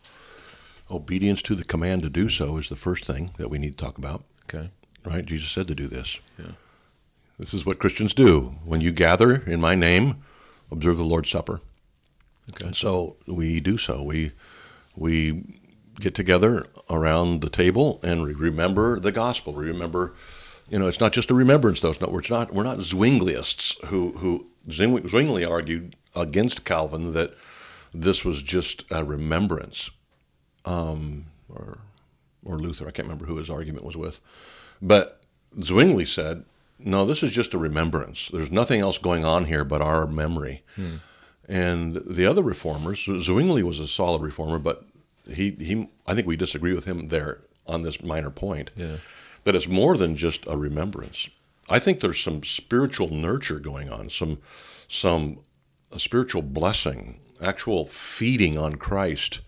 Obedience 0.90 1.42
to 1.42 1.54
the 1.56 1.64
command 1.64 2.02
to 2.02 2.08
do 2.10 2.28
so 2.28 2.56
is 2.58 2.68
the 2.68 2.76
first 2.76 3.04
thing 3.04 3.32
that 3.38 3.48
we 3.50 3.58
need 3.58 3.76
to 3.76 3.84
talk 3.84 3.98
about, 3.98 4.22
Okay. 4.44 4.70
right? 5.04 5.26
Jesus 5.26 5.50
said 5.50 5.66
to 5.68 5.74
do 5.74 5.88
this. 5.88 6.20
Yeah. 6.38 6.52
This 7.38 7.52
is 7.52 7.66
what 7.66 7.78
Christians 7.78 8.14
do. 8.14 8.56
When 8.64 8.80
you 8.80 8.92
gather 8.92 9.36
in 9.36 9.60
my 9.60 9.74
name, 9.74 10.22
observe 10.70 10.96
the 10.96 11.04
Lord's 11.04 11.30
Supper. 11.30 11.60
Okay. 12.50 12.66
And 12.66 12.76
so 12.76 13.16
we 13.26 13.60
do 13.60 13.76
so. 13.76 14.02
We 14.02 14.32
we 14.94 15.44
get 16.00 16.14
together 16.14 16.64
around 16.88 17.40
the 17.40 17.50
table 17.50 18.00
and 18.02 18.22
we 18.22 18.32
remember 18.32 19.00
the 19.00 19.12
gospel. 19.12 19.52
We 19.52 19.66
remember, 19.66 20.14
you 20.68 20.78
know, 20.78 20.86
it's 20.86 21.00
not 21.00 21.12
just 21.12 21.30
a 21.30 21.34
remembrance 21.34 21.80
though. 21.80 21.90
It's 21.90 22.00
not. 22.00 22.12
We're 22.12 22.22
not. 22.30 22.54
We're 22.54 22.62
not 22.62 22.78
Zwingliists 22.78 23.84
who 23.86 24.12
who 24.12 24.46
Zwingli, 24.70 25.08
Zwingli 25.08 25.44
argued 25.44 25.96
against 26.14 26.64
Calvin 26.64 27.12
that 27.12 27.34
this 27.92 28.24
was 28.24 28.42
just 28.42 28.84
a 28.90 29.04
remembrance, 29.04 29.90
um, 30.64 31.26
or 31.48 31.78
or 32.44 32.56
Luther. 32.56 32.86
I 32.86 32.90
can't 32.90 33.06
remember 33.06 33.26
who 33.26 33.36
his 33.36 33.50
argument 33.50 33.84
was 33.84 33.96
with, 33.96 34.20
but 34.80 35.20
Zwingli 35.62 36.04
said, 36.04 36.44
no, 36.78 37.06
this 37.06 37.22
is 37.22 37.30
just 37.32 37.54
a 37.54 37.58
remembrance. 37.58 38.28
There's 38.32 38.50
nothing 38.50 38.80
else 38.80 38.98
going 38.98 39.24
on 39.24 39.46
here 39.46 39.64
but 39.64 39.82
our 39.82 40.06
memory. 40.06 40.62
And 41.48 41.96
the 41.96 42.26
other 42.26 42.42
reformers, 42.42 43.04
Zwingli 43.04 43.62
was 43.62 43.78
a 43.78 43.86
solid 43.86 44.20
reformer, 44.20 44.58
but 44.58 44.84
he, 45.28 45.50
he 45.52 45.88
I 46.06 46.14
think 46.14 46.26
we 46.26 46.36
disagree 46.36 46.74
with 46.74 46.84
him 46.84 47.08
there 47.08 47.38
on 47.66 47.82
this 47.82 48.02
minor 48.02 48.30
point. 48.30 48.70
Yeah. 48.76 48.96
That 49.44 49.54
it's 49.54 49.68
more 49.68 49.96
than 49.96 50.16
just 50.16 50.44
a 50.46 50.56
remembrance. 50.56 51.28
I 51.68 51.78
think 51.78 52.00
there's 52.00 52.20
some 52.20 52.42
spiritual 52.44 53.10
nurture 53.10 53.58
going 53.58 53.90
on, 53.90 54.10
some 54.10 54.38
some 54.88 55.38
a 55.92 56.00
spiritual 56.00 56.42
blessing, 56.42 57.20
actual 57.40 57.86
feeding 57.86 58.58
on 58.58 58.76
Christ. 58.76 59.40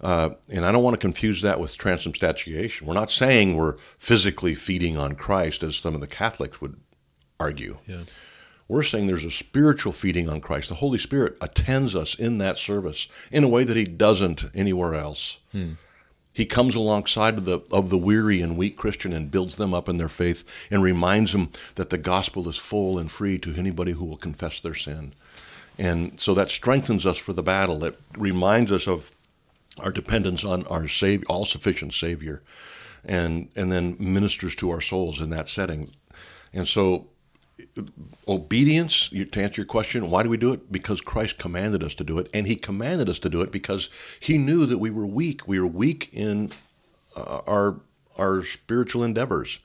Uh, 0.00 0.30
and 0.48 0.64
I 0.64 0.72
don't 0.72 0.82
want 0.82 0.94
to 0.94 1.00
confuse 1.00 1.42
that 1.42 1.60
with 1.60 1.76
transubstantiation. 1.76 2.86
We're 2.86 2.94
not 2.94 3.10
saying 3.10 3.54
we're 3.54 3.76
physically 3.98 4.54
feeding 4.54 4.96
on 4.96 5.14
Christ, 5.14 5.62
as 5.62 5.76
some 5.76 5.94
of 5.94 6.00
the 6.00 6.06
Catholics 6.06 6.60
would 6.60 6.76
argue. 7.38 7.78
Yeah. 7.86 8.04
We're 8.66 8.82
saying 8.84 9.08
there's 9.08 9.24
a 9.24 9.30
spiritual 9.30 9.92
feeding 9.92 10.28
on 10.28 10.40
Christ. 10.40 10.68
The 10.68 10.76
Holy 10.76 10.98
Spirit 10.98 11.36
attends 11.40 11.96
us 11.96 12.14
in 12.14 12.38
that 12.38 12.56
service 12.56 13.08
in 13.32 13.42
a 13.42 13.48
way 13.48 13.64
that 13.64 13.76
He 13.76 13.84
doesn't 13.84 14.44
anywhere 14.54 14.94
else. 14.94 15.38
He 16.32 16.46
comes 16.46 16.76
alongside 16.76 17.38
of 17.38 17.44
the 17.44 17.60
of 17.72 17.90
the 17.90 17.98
weary 17.98 18.40
and 18.40 18.56
weak 18.56 18.76
Christian 18.76 19.12
and 19.12 19.30
builds 19.30 19.56
them 19.56 19.74
up 19.74 19.88
in 19.88 19.98
their 19.98 20.08
faith 20.08 20.44
and 20.70 20.82
reminds 20.82 21.32
them 21.32 21.50
that 21.74 21.90
the 21.90 21.98
gospel 21.98 22.48
is 22.48 22.56
full 22.56 22.98
and 22.98 23.10
free 23.10 23.38
to 23.40 23.54
anybody 23.56 23.92
who 23.92 24.04
will 24.04 24.16
confess 24.16 24.60
their 24.60 24.76
sin. 24.76 25.14
And 25.76 26.20
so 26.20 26.32
that 26.34 26.50
strengthens 26.50 27.04
us 27.04 27.18
for 27.18 27.32
the 27.32 27.42
battle. 27.42 27.82
It 27.84 27.98
reminds 28.16 28.70
us 28.70 28.86
of 28.86 29.10
our 29.80 29.92
dependence 29.92 30.44
on 30.44 30.66
our 30.66 30.88
Savior, 30.88 31.24
all 31.28 31.44
sufficient 31.44 31.92
Savior, 31.94 32.42
and 33.04 33.48
and 33.56 33.70
then 33.70 33.96
ministers 33.98 34.54
to 34.56 34.70
our 34.70 34.80
souls 34.80 35.20
in 35.20 35.30
that 35.30 35.48
setting. 35.48 35.90
And 36.52 36.66
so 36.66 37.06
obedience, 38.26 39.08
to 39.08 39.42
answer 39.42 39.60
your 39.60 39.66
question, 39.66 40.10
why 40.10 40.22
do 40.22 40.28
we 40.28 40.36
do 40.36 40.52
it? 40.52 40.70
Because 40.72 41.00
Christ 41.00 41.38
commanded 41.38 41.82
us 41.82 41.94
to 41.94 42.04
do 42.04 42.18
it. 42.18 42.28
And 42.32 42.46
he 42.46 42.56
commanded 42.56 43.08
us 43.08 43.18
to 43.20 43.28
do 43.28 43.40
it 43.42 43.50
because 43.50 43.90
he 44.18 44.38
knew 44.38 44.66
that 44.66 44.78
we 44.78 44.90
were 44.90 45.06
weak. 45.06 45.46
We 45.46 45.60
were 45.60 45.66
weak 45.66 46.08
in 46.12 46.50
uh, 47.16 47.40
our, 47.46 47.80
our 48.18 48.44
spiritual 48.44 49.04
endeavors. 49.04 49.58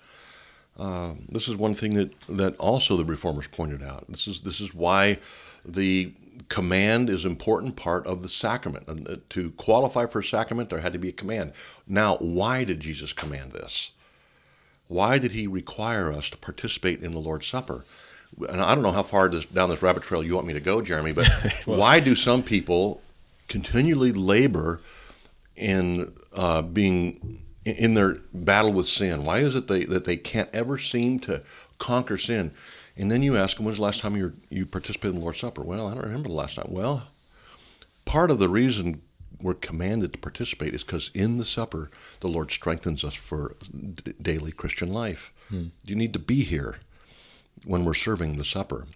Uh, 0.77 1.13
this 1.29 1.47
is 1.47 1.55
one 1.55 1.73
thing 1.73 1.95
that, 1.95 2.15
that 2.27 2.55
also 2.57 2.97
the 2.97 3.05
reformers 3.05 3.47
pointed 3.47 3.81
out. 3.81 4.05
This 4.09 4.27
is, 4.27 4.41
this 4.41 4.59
is 4.59 4.73
why 4.73 5.19
the 5.65 6.13
command 6.49 7.09
is 7.09 7.25
an 7.25 7.31
important 7.31 7.75
part 7.75 8.05
of 8.07 8.21
the 8.21 8.29
sacrament. 8.29 8.87
And 8.87 9.07
uh, 9.07 9.17
to 9.29 9.51
qualify 9.51 10.05
for 10.05 10.19
a 10.19 10.23
sacrament, 10.23 10.69
there 10.69 10.79
had 10.79 10.93
to 10.93 10.99
be 10.99 11.09
a 11.09 11.13
command. 11.13 11.53
Now, 11.87 12.17
why 12.17 12.63
did 12.63 12.79
Jesus 12.79 13.13
command 13.13 13.51
this? 13.51 13.91
Why 14.87 15.17
did 15.17 15.31
he 15.31 15.47
require 15.47 16.11
us 16.11 16.29
to 16.29 16.37
participate 16.37 17.01
in 17.01 17.11
the 17.11 17.19
Lord's 17.19 17.47
Supper? 17.47 17.85
And 18.49 18.61
I 18.61 18.75
don't 18.75 18.83
know 18.83 18.91
how 18.91 19.03
far 19.03 19.29
this, 19.29 19.45
down 19.45 19.69
this 19.69 19.81
rabbit 19.81 20.03
trail 20.03 20.23
you 20.23 20.35
want 20.35 20.47
me 20.47 20.53
to 20.53 20.59
go, 20.59 20.81
Jeremy, 20.81 21.13
but 21.13 21.29
well, 21.65 21.79
why 21.79 21.99
do 21.99 22.15
some 22.15 22.43
people 22.43 23.01
continually 23.47 24.11
labor 24.11 24.81
in 25.55 26.13
uh, 26.33 26.61
being 26.61 27.41
in 27.63 27.95
their 27.95 28.19
battle 28.33 28.73
with 28.73 28.87
sin? 28.87 29.23
Why 29.23 29.39
is 29.39 29.55
it 29.55 29.67
they, 29.67 29.85
that 29.85 30.05
they 30.05 30.17
can't 30.17 30.49
ever 30.53 30.77
seem 30.77 31.19
to 31.21 31.41
conquer 31.79 32.17
sin? 32.17 32.51
And 32.97 33.11
then 33.11 33.21
you 33.21 33.35
ask 33.35 33.57
them, 33.57 33.65
when's 33.65 33.77
the 33.77 33.83
last 33.83 33.99
time 33.99 34.15
you, 34.15 34.33
you 34.49 34.65
participated 34.65 35.15
in 35.15 35.19
the 35.19 35.21
Lord's 35.21 35.39
Supper? 35.39 35.61
Well, 35.61 35.87
I 35.87 35.93
don't 35.93 36.03
remember 36.03 36.29
the 36.29 36.35
last 36.35 36.55
time. 36.55 36.67
Well, 36.69 37.07
part 38.05 38.31
of 38.31 38.39
the 38.39 38.47
reason 38.47 39.01
we're 39.41 39.53
commanded 39.53 40.13
to 40.13 40.19
participate 40.19 40.73
is 40.73 40.83
because 40.83 41.11
in 41.13 41.37
the 41.37 41.45
supper, 41.45 41.91
the 42.21 42.29
Lord 42.29 42.51
strengthens 42.51 43.03
us 43.03 43.15
for 43.15 43.57
d- 43.73 44.13
daily 44.21 44.51
Christian 44.51 44.93
life. 44.93 45.33
Hmm. 45.49 45.67
You 45.83 45.95
need 45.95 46.13
to 46.13 46.19
be 46.19 46.43
here 46.43 46.77
when 47.65 47.83
we're 47.83 47.93
serving 47.93 48.37
the 48.37 48.43
supper. 48.43 48.87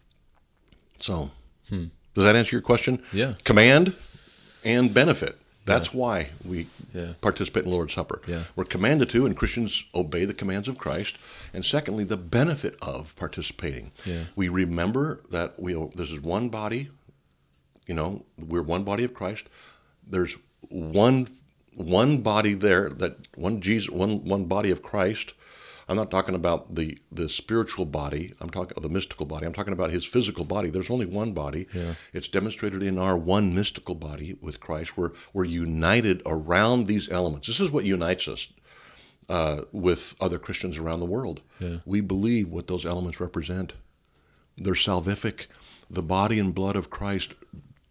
So, 0.98 1.32
hmm. 1.68 1.86
does 2.14 2.24
that 2.24 2.36
answer 2.36 2.56
your 2.56 2.62
question? 2.62 3.04
Yeah. 3.12 3.34
Command 3.44 3.96
and 4.64 4.94
benefit. 4.94 5.38
That's 5.70 5.94
yeah. 5.94 6.00
why 6.00 6.30
we 6.44 6.68
yeah. 6.94 7.14
participate 7.22 7.64
in 7.64 7.70
the 7.70 7.76
Lord's 7.76 7.94
Supper. 7.94 8.22
Yeah. 8.28 8.44
We're 8.56 8.66
commanded 8.66 9.10
to, 9.10 9.26
and 9.26 9.38
Christians 9.38 9.84
obey 9.94 10.26
the 10.26 10.34
commands 10.34 10.68
of 10.68 10.78
Christ. 10.78 11.18
And 11.54 11.64
secondly, 11.64 12.04
the 12.04 12.18
benefit 12.18 12.76
of 12.82 13.16
participating. 13.16 13.92
Yeah. 14.06 14.24
We 14.36 14.50
remember 14.50 15.22
that 15.30 15.60
we 15.60 15.74
this 15.96 16.12
is 16.12 16.20
one 16.20 16.50
body. 16.50 16.90
You 17.88 17.96
know, 17.96 18.26
we're 18.38 18.62
one 18.62 18.84
body 18.84 19.04
of 19.04 19.14
Christ. 19.14 19.48
There's 20.06 20.36
one 20.70 21.28
one 21.76 22.18
body 22.18 22.54
there 22.54 22.90
that 22.90 23.16
one 23.36 23.62
Jesus 23.62 23.90
one 23.90 24.26
one 24.26 24.46
body 24.46 24.72
of 24.72 24.82
Christ 24.82 25.34
I'm 25.90 25.96
not 25.96 26.12
talking 26.12 26.36
about 26.36 26.76
the 26.76 27.00
the 27.12 27.28
spiritual 27.28 27.86
body. 27.86 28.34
I'm 28.40 28.50
talking 28.50 28.80
the 28.82 28.90
mystical 28.90 29.26
body. 29.26 29.48
I'm 29.48 29.54
talking 29.54 29.74
about 29.74 29.90
his 29.90 30.06
physical 30.06 30.46
body. 30.46 30.70
There's 30.70 30.92
only 30.92 31.08
one 31.08 31.34
body. 31.34 31.68
Yeah. 31.74 31.96
It's 32.14 32.28
demonstrated 32.28 32.84
in 32.84 33.00
our 33.00 33.18
one 33.18 33.56
mystical 33.56 33.96
body 33.96 34.38
with 34.40 34.60
Christ. 34.60 34.96
We're 34.96 35.12
we're 35.34 35.46
united 35.46 36.22
around 36.28 36.86
these 36.86 37.10
elements. 37.10 37.48
This 37.48 37.60
is 37.60 37.72
what 37.72 37.86
unites 37.86 38.28
us 38.28 38.48
uh, 39.30 39.64
with 39.72 40.16
other 40.22 40.38
Christians 40.38 40.78
around 40.78 41.00
the 41.00 41.06
world. 41.08 41.42
Yeah. 41.60 41.78
We 41.86 42.02
believe 42.02 42.50
what 42.50 42.68
those 42.68 42.86
elements 42.86 43.20
represent. 43.20 43.74
They're 44.58 44.74
salvific. 44.74 45.48
The 45.90 46.04
body 46.04 46.40
and 46.40 46.54
blood 46.54 46.76
of 46.76 46.92
Christ, 46.92 47.34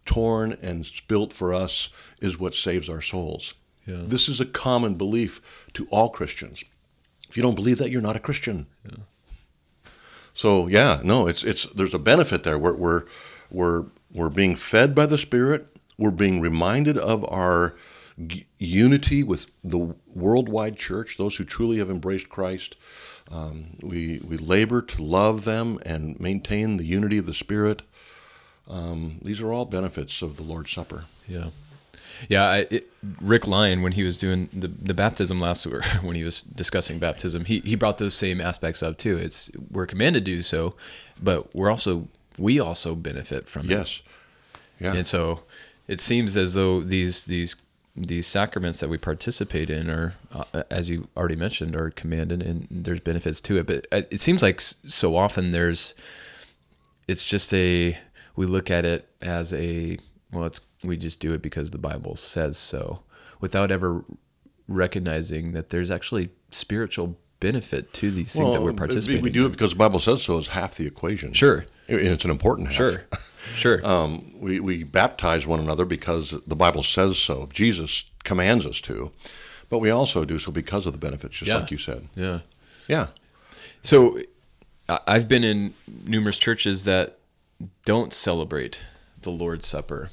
torn 0.05 0.57
and 0.61 0.85
spilt 0.85 1.33
for 1.33 1.53
us, 1.53 1.89
is 2.21 2.39
what 2.39 2.53
saves 2.53 2.87
our 2.89 3.01
souls. 3.01 3.55
Yeah. 3.85 4.03
This 4.03 4.29
is 4.29 4.39
a 4.39 4.45
common 4.45 4.95
belief 4.95 5.67
to 5.73 5.85
all 5.91 6.09
Christians. 6.09 6.63
If 7.29 7.37
you 7.37 7.43
don't 7.43 7.55
believe 7.55 7.77
that, 7.77 7.91
you're 7.91 8.01
not 8.01 8.15
a 8.15 8.19
Christian. 8.19 8.67
Yeah. 8.85 9.03
So 10.33 10.67
yeah, 10.67 11.01
no, 11.03 11.27
it's 11.27 11.43
it's 11.43 11.65
there's 11.67 11.93
a 11.93 11.99
benefit 11.99 12.43
there. 12.43 12.57
We're 12.57 12.75
we're 12.75 13.03
we're 13.51 13.85
we're 14.11 14.29
being 14.29 14.55
fed 14.55 14.95
by 14.95 15.05
the 15.05 15.17
Spirit. 15.17 15.67
We're 15.97 16.11
being 16.11 16.39
reminded 16.39 16.97
of 16.97 17.25
our 17.29 17.75
g- 18.25 18.45
unity 18.57 19.23
with 19.23 19.51
the 19.63 19.95
worldwide 20.07 20.77
church, 20.77 21.17
those 21.17 21.35
who 21.37 21.43
truly 21.43 21.77
have 21.79 21.89
embraced 21.89 22.29
Christ. 22.29 22.75
Um, 23.31 23.77
we 23.81 24.21
we 24.23 24.37
labor 24.37 24.81
to 24.81 25.03
love 25.03 25.45
them 25.45 25.77
and 25.85 26.19
maintain 26.19 26.77
the 26.77 26.85
unity 26.85 27.17
of 27.17 27.25
the 27.25 27.33
Spirit. 27.33 27.81
Um, 28.67 29.19
these 29.21 29.41
are 29.41 29.51
all 29.51 29.65
benefits 29.65 30.21
of 30.21 30.37
the 30.37 30.43
Lord's 30.43 30.71
Supper. 30.71 31.05
Yeah. 31.27 31.49
Yeah, 32.27 32.43
I, 32.45 32.57
it, 32.69 32.89
Rick 33.21 33.47
Lyon, 33.47 33.81
when 33.81 33.93
he 33.93 34.03
was 34.03 34.17
doing 34.17 34.49
the, 34.51 34.67
the 34.67 34.93
baptism 34.93 35.39
last 35.39 35.65
week, 35.65 35.83
when 36.01 36.15
he 36.15 36.23
was 36.23 36.41
discussing 36.41 36.99
baptism, 36.99 37.45
he, 37.45 37.59
he 37.61 37.75
brought 37.75 37.97
those 37.97 38.13
same 38.13 38.41
aspects 38.41 38.83
up 38.83 38.97
too. 38.97 39.17
It's 39.17 39.49
we're 39.71 39.85
commanded 39.85 40.25
to 40.25 40.31
do 40.31 40.41
so, 40.41 40.75
but 41.21 41.53
we're 41.55 41.69
also 41.69 42.07
we 42.37 42.59
also 42.59 42.95
benefit 42.95 43.47
from 43.47 43.65
it. 43.65 43.71
Yes. 43.71 44.01
Yeah. 44.79 44.93
And 44.93 45.05
so 45.05 45.43
it 45.87 45.99
seems 45.99 46.37
as 46.37 46.53
though 46.53 46.81
these 46.81 47.25
these 47.25 47.55
these 47.95 48.27
sacraments 48.27 48.79
that 48.79 48.89
we 48.89 48.97
participate 48.97 49.69
in 49.69 49.89
are, 49.89 50.15
uh, 50.31 50.63
as 50.71 50.89
you 50.89 51.07
already 51.17 51.35
mentioned, 51.35 51.75
are 51.75 51.89
commanded, 51.91 52.41
and 52.41 52.67
there's 52.71 53.01
benefits 53.01 53.41
to 53.41 53.57
it. 53.57 53.67
But 53.67 53.87
it 53.91 54.21
seems 54.21 54.41
like 54.41 54.61
so 54.61 55.17
often 55.17 55.51
there's, 55.51 55.95
it's 57.07 57.25
just 57.25 57.53
a 57.53 57.97
we 58.35 58.45
look 58.45 58.71
at 58.71 58.85
it 58.85 59.09
as 59.21 59.53
a 59.53 59.97
well, 60.31 60.45
it's 60.45 60.61
we 60.83 60.97
just 60.97 61.19
do 61.19 61.33
it 61.33 61.41
because 61.41 61.71
the 61.71 61.77
Bible 61.77 62.15
says 62.15 62.57
so, 62.57 63.03
without 63.39 63.71
ever 63.71 64.03
recognizing 64.67 65.51
that 65.53 65.69
there's 65.69 65.91
actually 65.91 66.29
spiritual 66.51 67.17
benefit 67.39 67.93
to 67.93 68.11
these 68.11 68.33
things 68.33 68.45
well, 68.45 68.53
that 68.53 68.61
we're 68.61 68.73
participating. 68.73 69.19
In. 69.19 69.23
We 69.23 69.29
do 69.31 69.45
it 69.45 69.49
because 69.49 69.71
the 69.71 69.77
Bible 69.77 69.99
says 69.99 70.23
so 70.23 70.37
is 70.37 70.49
half 70.49 70.75
the 70.75 70.85
equation. 70.85 71.33
Sure, 71.33 71.65
and 71.87 71.99
it's 71.99 72.25
an 72.25 72.31
important 72.31 72.67
half. 72.67 72.75
Sure, 72.75 73.03
sure. 73.55 73.85
um, 73.85 74.33
we 74.39 74.59
we 74.59 74.83
baptize 74.83 75.47
one 75.47 75.59
another 75.59 75.85
because 75.85 76.35
the 76.45 76.55
Bible 76.55 76.83
says 76.83 77.17
so. 77.17 77.49
Jesus 77.53 78.05
commands 78.23 78.65
us 78.65 78.81
to, 78.81 79.11
but 79.69 79.79
we 79.79 79.89
also 79.89 80.25
do 80.25 80.39
so 80.39 80.51
because 80.51 80.85
of 80.85 80.93
the 80.93 80.99
benefits, 80.99 81.37
just 81.37 81.49
yeah. 81.49 81.57
like 81.57 81.71
you 81.71 81.77
said. 81.77 82.07
Yeah, 82.15 82.39
yeah. 82.87 83.07
So 83.81 84.21
I've 85.07 85.27
been 85.27 85.43
in 85.43 85.73
numerous 86.05 86.37
churches 86.37 86.83
that 86.85 87.19
don't 87.85 88.13
celebrate 88.13 88.83
the 89.21 89.31
Lord's 89.31 89.67
Supper 89.67 90.09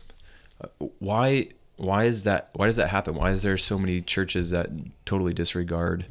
why 0.98 1.48
why 1.76 2.04
is 2.04 2.24
that 2.24 2.50
why 2.54 2.66
does 2.66 2.76
that 2.76 2.88
happen? 2.88 3.14
Why 3.14 3.30
is 3.30 3.42
there 3.42 3.56
so 3.56 3.78
many 3.78 4.00
churches 4.00 4.50
that 4.50 4.70
totally 5.04 5.34
disregard 5.34 6.06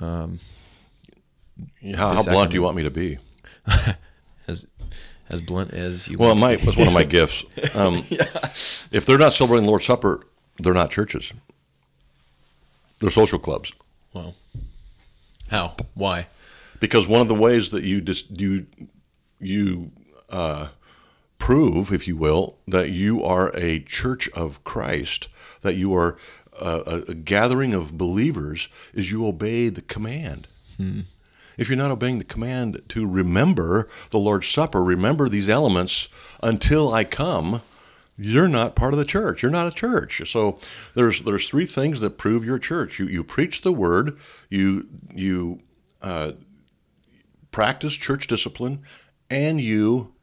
um, 0.00 0.40
how, 1.94 2.14
how 2.14 2.22
blunt 2.22 2.50
do 2.50 2.56
you 2.56 2.62
want 2.62 2.76
me 2.76 2.82
to 2.84 2.90
be? 2.90 3.18
As 4.46 4.66
as 5.30 5.42
blunt 5.42 5.74
as 5.74 6.08
you 6.08 6.16
well 6.16 6.30
want 6.30 6.40
my 6.40 6.56
was 6.64 6.74
one 6.74 6.86
of 6.86 6.94
my 6.94 7.04
gifts. 7.18 7.44
Um, 7.74 8.02
yeah. 8.08 8.24
if 8.90 9.04
they're 9.04 9.18
not 9.18 9.34
celebrating 9.34 9.64
the 9.64 9.70
lord's 9.70 9.84
supper 9.84 10.26
they're 10.58 10.72
not 10.72 10.90
churches. 10.90 11.34
They're 12.98 13.10
social 13.10 13.38
clubs. 13.38 13.72
Well 14.14 14.34
how? 15.48 15.76
Why? 15.92 16.28
Because 16.80 17.06
one 17.06 17.20
of 17.20 17.28
the 17.28 17.34
ways 17.34 17.68
that 17.70 17.84
you 17.84 18.00
just 18.00 18.40
you 18.40 18.66
you 19.38 19.90
uh, 20.30 20.68
prove, 21.38 21.92
if 21.92 22.06
you 22.06 22.16
will, 22.16 22.58
that 22.66 22.90
you 22.90 23.22
are 23.24 23.50
a 23.56 23.80
church 23.80 24.28
of 24.30 24.62
Christ, 24.64 25.28
that 25.62 25.76
you 25.76 25.94
are 25.94 26.16
a, 26.60 27.04
a 27.08 27.14
gathering 27.14 27.74
of 27.74 27.96
believers, 27.96 28.68
is 28.92 29.10
you 29.10 29.26
obey 29.26 29.68
the 29.68 29.82
command. 29.82 30.48
Hmm. 30.76 31.00
If 31.56 31.68
you're 31.68 31.78
not 31.78 31.90
obeying 31.90 32.18
the 32.18 32.24
command 32.24 32.82
to 32.90 33.06
remember 33.06 33.88
the 34.10 34.18
Lord's 34.18 34.48
Supper, 34.48 34.82
remember 34.82 35.28
these 35.28 35.48
elements 35.48 36.08
until 36.40 36.94
I 36.94 37.02
come, 37.02 37.62
you're 38.16 38.48
not 38.48 38.76
part 38.76 38.92
of 38.92 38.98
the 38.98 39.04
church. 39.04 39.42
You're 39.42 39.50
not 39.50 39.66
a 39.66 39.74
church. 39.74 40.22
So 40.30 40.58
there's 40.94 41.22
there's 41.22 41.48
three 41.48 41.66
things 41.66 42.00
that 42.00 42.18
prove 42.18 42.44
your 42.44 42.58
church. 42.58 42.98
You 42.98 43.06
you 43.06 43.22
preach 43.24 43.62
the 43.62 43.72
word. 43.72 44.18
You 44.48 44.88
you 45.14 45.60
uh, 46.02 46.32
practice 47.52 47.94
church 47.94 48.26
discipline, 48.26 48.82
and 49.30 49.60
you 49.60 50.14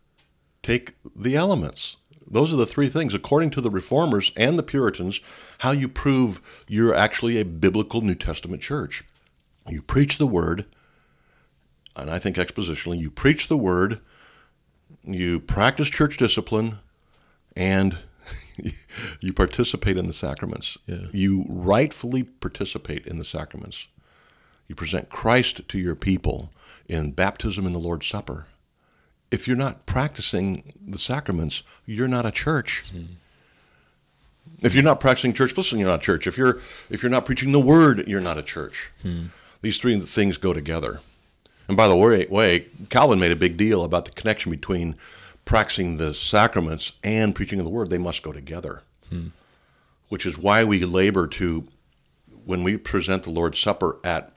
take 0.65 0.95
the 1.15 1.35
elements. 1.35 1.97
Those 2.27 2.51
are 2.51 2.55
the 2.55 2.65
three 2.65 2.89
things, 2.89 3.13
according 3.13 3.51
to 3.51 3.61
the 3.61 3.69
reformers 3.69 4.31
and 4.35 4.57
the 4.57 4.63
Puritans, 4.63 5.21
how 5.59 5.71
you 5.71 5.87
prove 5.87 6.41
you're 6.67 6.95
actually 6.95 7.39
a 7.39 7.45
biblical 7.45 8.01
New 8.01 8.15
Testament 8.15 8.63
church. 8.63 9.03
You 9.69 9.83
preach 9.83 10.17
the 10.17 10.25
word, 10.25 10.65
and 11.95 12.09
I 12.09 12.17
think 12.17 12.37
expositionally, 12.37 12.97
you 12.97 13.11
preach 13.11 13.47
the 13.47 13.57
word, 13.57 13.99
you 15.03 15.39
practice 15.39 15.87
church 15.87 16.17
discipline, 16.17 16.79
and 17.55 17.99
you 19.21 19.33
participate 19.33 19.97
in 19.97 20.07
the 20.07 20.13
sacraments. 20.13 20.79
Yeah. 20.87 21.05
You 21.11 21.45
rightfully 21.47 22.23
participate 22.23 23.05
in 23.05 23.19
the 23.19 23.25
sacraments. 23.25 23.87
You 24.67 24.73
present 24.73 25.09
Christ 25.09 25.67
to 25.67 25.77
your 25.77 25.95
people 25.95 26.51
in 26.87 27.11
baptism 27.11 27.67
and 27.67 27.75
the 27.75 27.79
Lord's 27.79 28.07
Supper 28.07 28.47
if 29.35 29.47
you're 29.47 29.57
not 29.57 29.85
practicing 29.85 30.73
the 30.81 30.97
sacraments, 30.97 31.61
you're 31.85 32.07
not 32.07 32.25
a 32.25 32.31
church. 32.31 32.85
Mm. 32.95 33.07
If 34.63 34.73
you're 34.73 34.83
not 34.83 35.01
practicing 35.01 35.33
church, 35.33 35.55
listen, 35.57 35.77
you're 35.77 35.89
not 35.89 35.99
a 35.99 36.03
church. 36.03 36.25
If 36.25 36.37
you're 36.37 36.61
if 36.89 37.03
you're 37.03 37.11
not 37.11 37.25
preaching 37.25 37.51
the 37.51 37.59
word, 37.59 38.07
you're 38.07 38.21
not 38.21 38.37
a 38.37 38.41
church. 38.41 38.91
Mm. 39.03 39.29
These 39.61 39.77
three 39.77 39.99
things 39.99 40.37
go 40.37 40.53
together. 40.53 41.01
And 41.67 41.75
by 41.75 41.87
the 41.87 41.95
way, 41.95 42.67
Calvin 42.89 43.19
made 43.19 43.31
a 43.31 43.35
big 43.35 43.57
deal 43.57 43.83
about 43.83 44.05
the 44.05 44.11
connection 44.11 44.51
between 44.51 44.95
practicing 45.43 45.97
the 45.97 46.13
sacraments 46.13 46.93
and 47.03 47.35
preaching 47.35 47.57
the 47.57 47.69
word. 47.69 47.89
They 47.89 47.97
must 47.97 48.23
go 48.23 48.31
together, 48.31 48.83
which 50.09 50.25
is 50.25 50.37
why 50.37 50.63
we 50.63 50.85
labor 50.85 51.27
to, 51.27 51.67
when 52.45 52.63
we 52.63 52.77
present 52.77 53.23
the 53.23 53.31
Lord's 53.31 53.59
Supper 53.59 53.97
at 54.03 54.31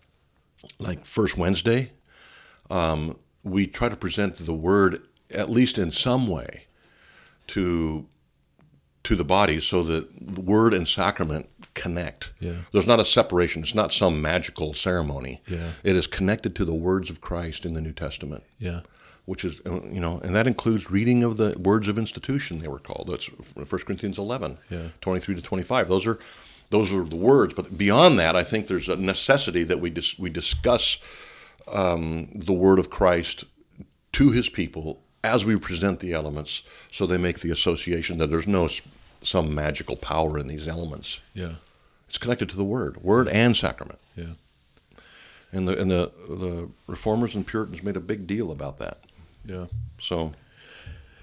like 0.78 1.04
First 1.04 1.36
Wednesday, 1.36 1.92
um, 2.70 3.16
we 3.44 3.66
try 3.66 3.88
to 3.88 3.96
present 3.96 4.36
the 4.38 4.54
word 4.54 5.02
at 5.34 5.50
least 5.50 5.78
in 5.78 5.90
some 5.90 6.26
way 6.26 6.64
to 7.48 8.06
to 9.04 9.16
the 9.16 9.24
body 9.24 9.60
so 9.60 9.82
that 9.84 10.08
the 10.34 10.40
word 10.40 10.74
and 10.74 10.86
sacrament 10.86 11.48
connect. 11.74 12.30
Yeah. 12.40 12.56
There's 12.72 12.86
not 12.86 13.00
a 13.00 13.04
separation. 13.04 13.62
It's 13.62 13.74
not 13.74 13.92
some 13.92 14.20
magical 14.20 14.74
ceremony. 14.74 15.40
Yeah. 15.46 15.70
It 15.82 15.96
is 15.96 16.06
connected 16.06 16.54
to 16.56 16.64
the 16.64 16.74
words 16.74 17.08
of 17.08 17.20
Christ 17.20 17.64
in 17.64 17.72
the 17.74 17.80
New 17.80 17.92
Testament, 17.92 18.42
Yeah. 18.58 18.80
which 19.24 19.44
is 19.44 19.60
uh, 19.64 19.80
you 19.84 20.00
know, 20.00 20.20
and 20.22 20.34
that 20.34 20.46
includes 20.46 20.90
reading 20.90 21.22
of 21.22 21.36
the 21.36 21.56
words 21.58 21.88
of 21.88 21.96
institution 21.96 22.58
they 22.58 22.68
were 22.68 22.80
called. 22.80 23.08
That's 23.10 23.26
1 23.54 23.66
Corinthians 23.66 24.18
11, 24.18 24.58
Yeah. 24.68 24.88
23 25.00 25.36
to 25.36 25.42
25. 25.42 25.88
Those 25.88 26.06
are 26.06 26.18
those 26.70 26.92
are 26.92 27.02
the 27.04 27.16
words, 27.16 27.54
but 27.54 27.78
beyond 27.78 28.18
that, 28.18 28.36
I 28.36 28.44
think 28.44 28.66
there's 28.66 28.90
a 28.90 28.96
necessity 28.96 29.64
that 29.64 29.80
we 29.80 29.88
dis- 29.88 30.18
we 30.18 30.28
discuss 30.28 30.98
um, 31.72 32.28
the 32.34 32.52
word 32.52 32.78
of 32.78 32.90
Christ 32.90 33.44
to 34.12 34.30
his 34.30 34.48
people 34.48 35.02
as 35.24 35.44
we 35.44 35.56
present 35.56 36.00
the 36.00 36.12
elements 36.12 36.62
so 36.90 37.06
they 37.06 37.18
make 37.18 37.40
the 37.40 37.50
association 37.50 38.18
that 38.18 38.28
there's 38.30 38.46
no 38.46 38.68
some 39.22 39.54
magical 39.54 39.96
power 39.96 40.38
in 40.38 40.46
these 40.46 40.68
elements. 40.68 41.20
Yeah. 41.34 41.54
It's 42.08 42.18
connected 42.18 42.48
to 42.50 42.56
the 42.56 42.64
word, 42.64 43.02
word 43.02 43.28
and 43.28 43.56
sacrament. 43.56 43.98
Yeah. 44.16 44.34
And 45.52 45.66
the 45.66 45.78
and 45.78 45.90
the 45.90 46.12
the 46.28 46.68
reformers 46.86 47.34
and 47.34 47.46
Puritans 47.46 47.82
made 47.82 47.96
a 47.96 48.00
big 48.00 48.26
deal 48.26 48.50
about 48.50 48.78
that. 48.78 48.98
Yeah. 49.44 49.66
So 50.00 50.32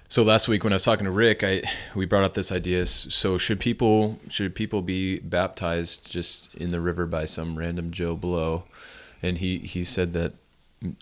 So 0.08 0.22
last 0.22 0.46
week 0.46 0.62
when 0.62 0.72
I 0.72 0.76
was 0.76 0.82
talking 0.82 1.04
to 1.04 1.10
Rick, 1.10 1.42
I 1.42 1.62
we 1.94 2.06
brought 2.06 2.24
up 2.24 2.34
this 2.34 2.52
idea. 2.52 2.86
So 2.86 3.38
should 3.38 3.58
people 3.60 4.20
should 4.28 4.54
people 4.54 4.82
be 4.82 5.18
baptized 5.20 6.10
just 6.10 6.54
in 6.54 6.70
the 6.70 6.80
river 6.80 7.06
by 7.06 7.24
some 7.24 7.56
random 7.56 7.90
Joe 7.90 8.14
Blow? 8.16 8.64
And 9.22 9.38
he 9.38 9.58
he 9.58 9.82
said 9.82 10.12
that 10.12 10.34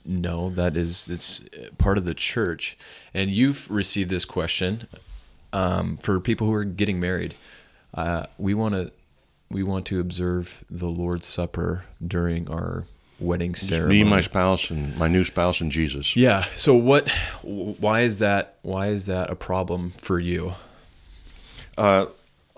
no, 0.04 0.50
that 0.50 0.76
is 0.76 1.08
it's 1.08 1.42
part 1.78 1.98
of 1.98 2.04
the 2.04 2.14
church. 2.14 2.78
And 3.12 3.30
you've 3.30 3.70
received 3.70 4.10
this 4.10 4.24
question 4.24 4.88
um, 5.52 5.96
for 5.98 6.20
people 6.20 6.46
who 6.46 6.52
are 6.54 6.64
getting 6.64 7.00
married. 7.00 7.34
Uh, 7.92 8.26
we 8.38 8.54
want 8.54 8.74
to 8.74 8.92
we 9.50 9.62
want 9.62 9.86
to 9.86 10.00
observe 10.00 10.64
the 10.70 10.88
Lord's 10.88 11.26
Supper 11.26 11.84
during 12.04 12.50
our 12.50 12.84
wedding 13.20 13.52
just 13.54 13.68
ceremony. 13.68 14.02
me, 14.02 14.10
my 14.10 14.20
spouse, 14.20 14.70
and 14.70 14.96
my 14.96 15.08
new 15.08 15.24
spouse, 15.24 15.60
and 15.60 15.70
Jesus. 15.70 16.16
Yeah. 16.16 16.44
So 16.54 16.74
what? 16.74 17.08
Why 17.42 18.00
is 18.00 18.18
that? 18.18 18.58
Why 18.62 18.88
is 18.88 19.06
that 19.06 19.30
a 19.30 19.36
problem 19.36 19.90
for 19.90 20.18
you? 20.18 20.52
Uh, 21.76 22.06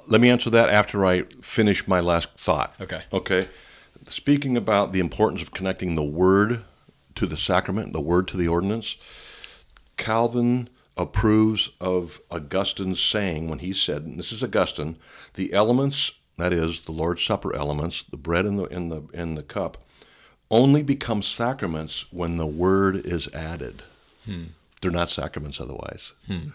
let 0.06 0.20
me 0.20 0.30
answer 0.30 0.50
that 0.50 0.68
after 0.68 1.04
I 1.04 1.22
finish 1.42 1.86
my 1.88 2.00
last 2.00 2.28
thought. 2.38 2.74
Okay. 2.81 3.02
Okay. 3.12 3.48
Speaking 4.09 4.57
about 4.57 4.92
the 4.92 5.01
importance 5.01 5.42
of 5.42 5.53
connecting 5.53 5.95
the 5.95 6.05
word 6.05 6.62
to 7.16 7.27
the 7.27 7.37
sacrament, 7.37 7.92
the 7.92 8.01
word 8.01 8.29
to 8.29 8.37
the 8.37 8.49
ordinance, 8.49 8.97
Calvin 9.97 10.69
approves 10.97 11.71
of 11.81 12.21
Augustine's 12.31 13.03
saying 13.03 13.49
when 13.49 13.59
he 13.59 13.73
said, 13.73 14.03
and 14.03 14.19
this 14.19 14.33
is 14.33 14.42
Augustine, 14.42 14.97
the 15.35 15.53
elements, 15.53 16.12
that 16.38 16.53
is, 16.53 16.83
the 16.83 16.92
Lord's 16.92 17.25
Supper 17.25 17.55
elements, 17.55 18.05
the 18.05 18.16
bread 18.16 18.47
and 18.47 18.59
the 18.59 18.64
in 18.64 18.88
the 18.88 19.03
in 19.12 19.35
the 19.35 19.42
cup, 19.42 19.79
only 20.51 20.83
become 20.83 21.23
sacraments 21.23 22.07
when 22.12 22.37
the 22.37 22.47
word 22.47 23.05
is 23.07 23.29
added. 23.35 23.83
Hmm. 24.25 24.45
They're 24.81 24.90
not 24.90 25.11
sacraments 25.11 25.61
otherwise. 25.61 26.12
Hmm. 26.27 26.51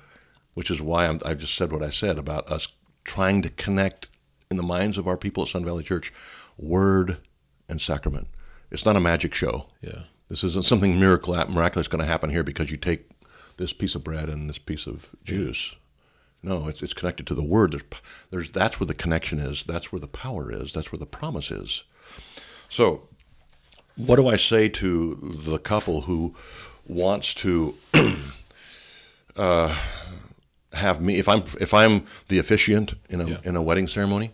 Which 0.54 0.72
is 0.72 0.82
why 0.82 1.08
I'm, 1.08 1.20
I've 1.26 1.40
just 1.40 1.56
said 1.56 1.72
what 1.72 1.84
I 1.84 1.90
said 1.90 2.18
about 2.18 2.52
us 2.52 2.68
trying 3.04 3.42
to 3.42 3.50
connect 3.50 4.08
in 4.50 4.58
the 4.58 4.64
minds 4.64 4.98
of 4.98 5.08
our 5.08 5.18
people 5.18 5.44
at 5.44 5.50
Sun 5.50 5.66
Valley 5.66 5.84
Church, 5.84 6.14
word 6.58 7.18
and 7.72 7.82
sacrament. 7.82 8.28
It's 8.70 8.86
not 8.86 8.96
a 8.96 9.00
magic 9.00 9.34
show. 9.34 9.66
Yeah. 9.82 10.04
This 10.30 10.44
isn't 10.44 10.66
something 10.66 11.00
miracle 11.00 11.34
miraculous 11.50 11.88
going 11.88 12.00
to 12.00 12.06
happen 12.06 12.30
here 12.30 12.44
because 12.44 12.70
you 12.72 12.78
take 12.78 13.10
this 13.58 13.74
piece 13.74 13.96
of 13.96 14.04
bread 14.04 14.30
and 14.30 14.50
this 14.50 14.58
piece 14.60 14.86
of 14.88 15.10
juice. 15.24 15.76
No, 16.44 16.68
it's 16.68 16.82
it's 16.82 16.94
connected 16.94 17.28
to 17.28 17.36
the 17.36 17.44
word. 17.44 17.72
There's 17.72 17.84
there's 18.32 18.50
that's 18.52 18.80
where 18.80 18.88
the 18.88 18.94
connection 18.94 19.40
is. 19.40 19.64
That's 19.64 19.92
where 19.92 20.00
the 20.00 20.08
power 20.08 20.52
is. 20.52 20.74
That's 20.74 20.92
where 20.92 21.00
the 21.00 21.06
promise 21.06 21.52
is. 21.52 21.84
So, 22.70 23.08
what 23.96 24.16
do 24.16 24.28
I 24.28 24.38
say 24.38 24.70
to 24.70 25.16
the 25.46 25.60
couple 25.60 26.02
who 26.02 26.34
wants 26.88 27.34
to 27.36 27.76
uh, 29.36 29.76
have 30.74 31.02
me 31.02 31.18
if 31.20 31.28
I'm 31.30 31.44
if 31.60 31.74
I'm 31.74 32.06
the 32.30 32.40
officiant 32.40 32.96
in 33.10 33.22
a 33.22 33.28
Yeah. 33.30 33.38
in 33.44 33.56
a 33.56 33.62
wedding 33.62 33.88
ceremony? 33.88 34.32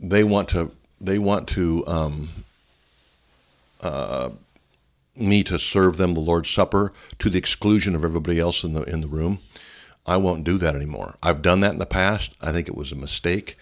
They 0.00 0.24
want 0.24 0.48
to 0.50 0.72
they 1.00 1.18
want 1.18 1.48
to 1.48 1.86
um, 1.86 2.28
me 5.16 5.42
to 5.44 5.58
serve 5.58 5.96
them 5.96 6.14
the 6.14 6.20
Lord's 6.20 6.50
Supper 6.50 6.92
to 7.18 7.30
the 7.30 7.38
exclusion 7.38 7.94
of 7.94 8.04
everybody 8.04 8.38
else 8.38 8.64
in 8.64 8.72
the 8.72 8.82
in 8.82 9.00
the 9.00 9.08
room. 9.08 9.40
I 10.06 10.16
won't 10.16 10.44
do 10.44 10.56
that 10.58 10.74
anymore. 10.74 11.16
I've 11.22 11.42
done 11.42 11.60
that 11.60 11.72
in 11.72 11.78
the 11.78 11.86
past. 11.86 12.32
I 12.40 12.50
think 12.52 12.66
it 12.68 12.76
was 12.76 12.92
a 12.92 12.96
mistake. 12.96 13.56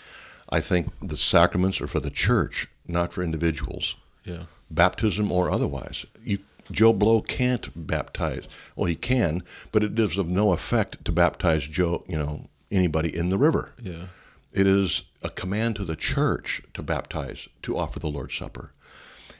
I 0.49 0.61
think 0.61 0.93
the 1.03 1.17
sacraments 1.17 1.81
are 1.81 1.89
for 1.89 1.99
the 1.99 2.11
church, 2.11 2.69
not 2.87 3.13
for 3.13 3.23
individuals, 3.25 3.97
Yeah. 4.25 4.45
baptism 4.71 5.33
or 5.33 5.51
otherwise. 5.51 6.07
You 6.25 6.39
Joe 6.71 6.93
Blow 6.93 7.21
can't 7.21 7.69
baptize. 7.87 8.45
Well, 8.75 8.87
he 8.87 8.97
can, 8.97 9.43
but 9.73 9.83
it 9.85 9.99
is 9.99 10.19
of 10.19 10.29
no 10.29 10.53
effect 10.53 11.05
to 11.05 11.13
baptize 11.13 11.67
Joe, 11.69 12.05
you 12.09 12.17
know, 12.19 12.49
anybody 12.73 13.17
in 13.17 13.29
the 13.29 13.39
river. 13.39 13.71
Yeah. 13.83 14.07
It 14.53 14.67
is 14.67 15.03
a 15.27 15.31
command 15.31 15.77
to 15.77 15.85
the 15.85 15.97
church 15.97 16.63
to 16.73 16.83
baptize, 16.83 17.49
to 17.63 17.77
offer 17.77 17.99
the 17.99 18.09
Lord's 18.09 18.35
Supper. 18.37 18.73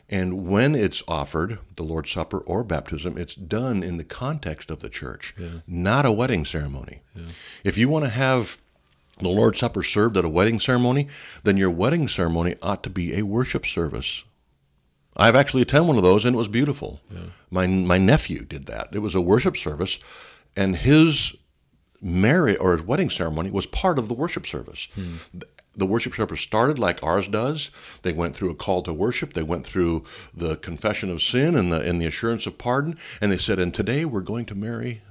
And 0.09 0.47
when 0.47 0.75
it's 0.75 1.03
offered, 1.09 1.59
the 1.75 1.83
Lord's 1.83 2.11
Supper 2.13 2.39
or 2.39 2.63
baptism, 2.63 3.17
it's 3.19 3.35
done 3.35 3.83
in 3.83 3.97
the 3.97 4.05
context 4.05 4.71
of 4.71 4.81
the 4.81 4.89
church, 4.89 5.35
not 5.67 6.07
a 6.07 6.13
wedding 6.13 6.45
ceremony. 6.45 7.01
If 7.65 7.77
you 7.79 7.89
want 7.89 8.05
to 8.05 8.11
have 8.11 8.59
the 9.19 9.29
Lord's 9.29 9.59
Supper 9.59 9.83
served 9.83 10.17
at 10.17 10.25
a 10.25 10.29
wedding 10.29 10.61
ceremony, 10.61 11.09
then 11.43 11.57
your 11.57 11.71
wedding 11.71 12.07
ceremony 12.07 12.55
ought 12.63 12.83
to 12.85 12.91
be 12.91 13.15
a 13.17 13.23
worship 13.23 13.65
service. 13.67 14.23
I've 15.17 15.35
actually 15.35 15.63
attended 15.63 15.89
one 15.89 15.97
of 15.97 16.03
those, 16.03 16.25
and 16.27 16.35
it 16.35 16.39
was 16.39 16.49
beautiful. 16.49 17.01
My 17.51 17.67
my 17.67 17.97
nephew 17.99 18.45
did 18.45 18.67
that. 18.67 18.89
It 18.93 18.99
was 18.99 19.15
a 19.15 19.21
worship 19.21 19.57
service, 19.57 19.99
and 20.55 20.77
his 20.77 21.33
marriage 22.03 22.59
or 22.61 22.77
his 22.77 22.87
wedding 22.87 23.09
ceremony 23.11 23.51
was 23.51 23.65
part 23.67 23.99
of 23.99 24.09
the 24.09 24.15
worship 24.15 24.47
service. 24.47 24.89
Hmm. 24.95 25.41
The 25.77 25.87
worship 25.87 26.15
service 26.15 26.41
started 26.41 26.79
like 26.79 27.03
ours 27.03 27.29
does. 27.29 27.71
They 28.03 28.13
went 28.13 28.35
through 28.35 28.51
a 28.51 28.55
call 28.55 28.83
to 28.83 28.93
worship. 28.93 29.35
They 29.35 29.43
went 29.43 29.67
through 29.67 30.05
the 30.35 30.57
confession 30.57 31.11
of 31.11 31.23
sin 31.23 31.55
and 31.55 31.71
the 31.73 31.81
and 31.81 32.01
the 32.01 32.07
assurance 32.07 32.47
of 32.47 32.59
pardon. 32.59 32.99
And 33.21 33.31
they 33.31 33.39
said, 33.39 33.59
"And 33.59 33.75
today 33.75 34.05
we're 34.05 34.21
going 34.21 34.47
to 34.47 34.55
marry 34.55 35.03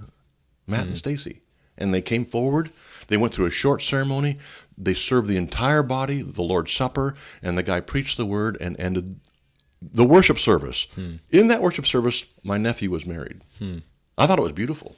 Matt 0.67 0.82
and 0.82 0.89
hmm. 0.89 0.95
Stacy." 0.95 1.41
And 1.78 1.93
they 1.93 2.01
came 2.01 2.25
forward. 2.25 2.71
They 3.08 3.17
went 3.17 3.34
through 3.34 3.47
a 3.47 3.51
short 3.51 3.82
ceremony. 3.82 4.38
They 4.78 4.93
served 4.93 5.28
the 5.28 5.38
entire 5.38 5.84
body, 5.84 6.21
the 6.21 6.41
Lord's 6.41 6.71
Supper, 6.71 7.15
and 7.43 7.58
the 7.58 7.63
guy 7.63 7.82
preached 7.82 8.17
the 8.17 8.25
word 8.25 8.58
and 8.60 8.80
ended 8.80 9.19
the 9.82 10.06
worship 10.06 10.39
service. 10.39 10.88
Hmm. 10.95 11.15
In 11.30 11.47
that 11.47 11.62
worship 11.62 11.86
service, 11.86 12.25
my 12.43 12.58
nephew 12.58 12.89
was 12.89 13.06
married. 13.06 13.41
Hmm. 13.60 13.80
I 14.17 14.25
thought 14.25 14.39
it 14.39 14.43
was 14.43 14.51
beautiful. 14.51 14.95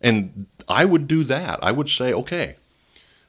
And 0.00 0.46
I 0.68 0.84
would 0.84 1.06
do 1.06 1.24
that. 1.24 1.58
I 1.62 1.72
would 1.72 1.88
say, 1.88 2.12
okay, 2.12 2.56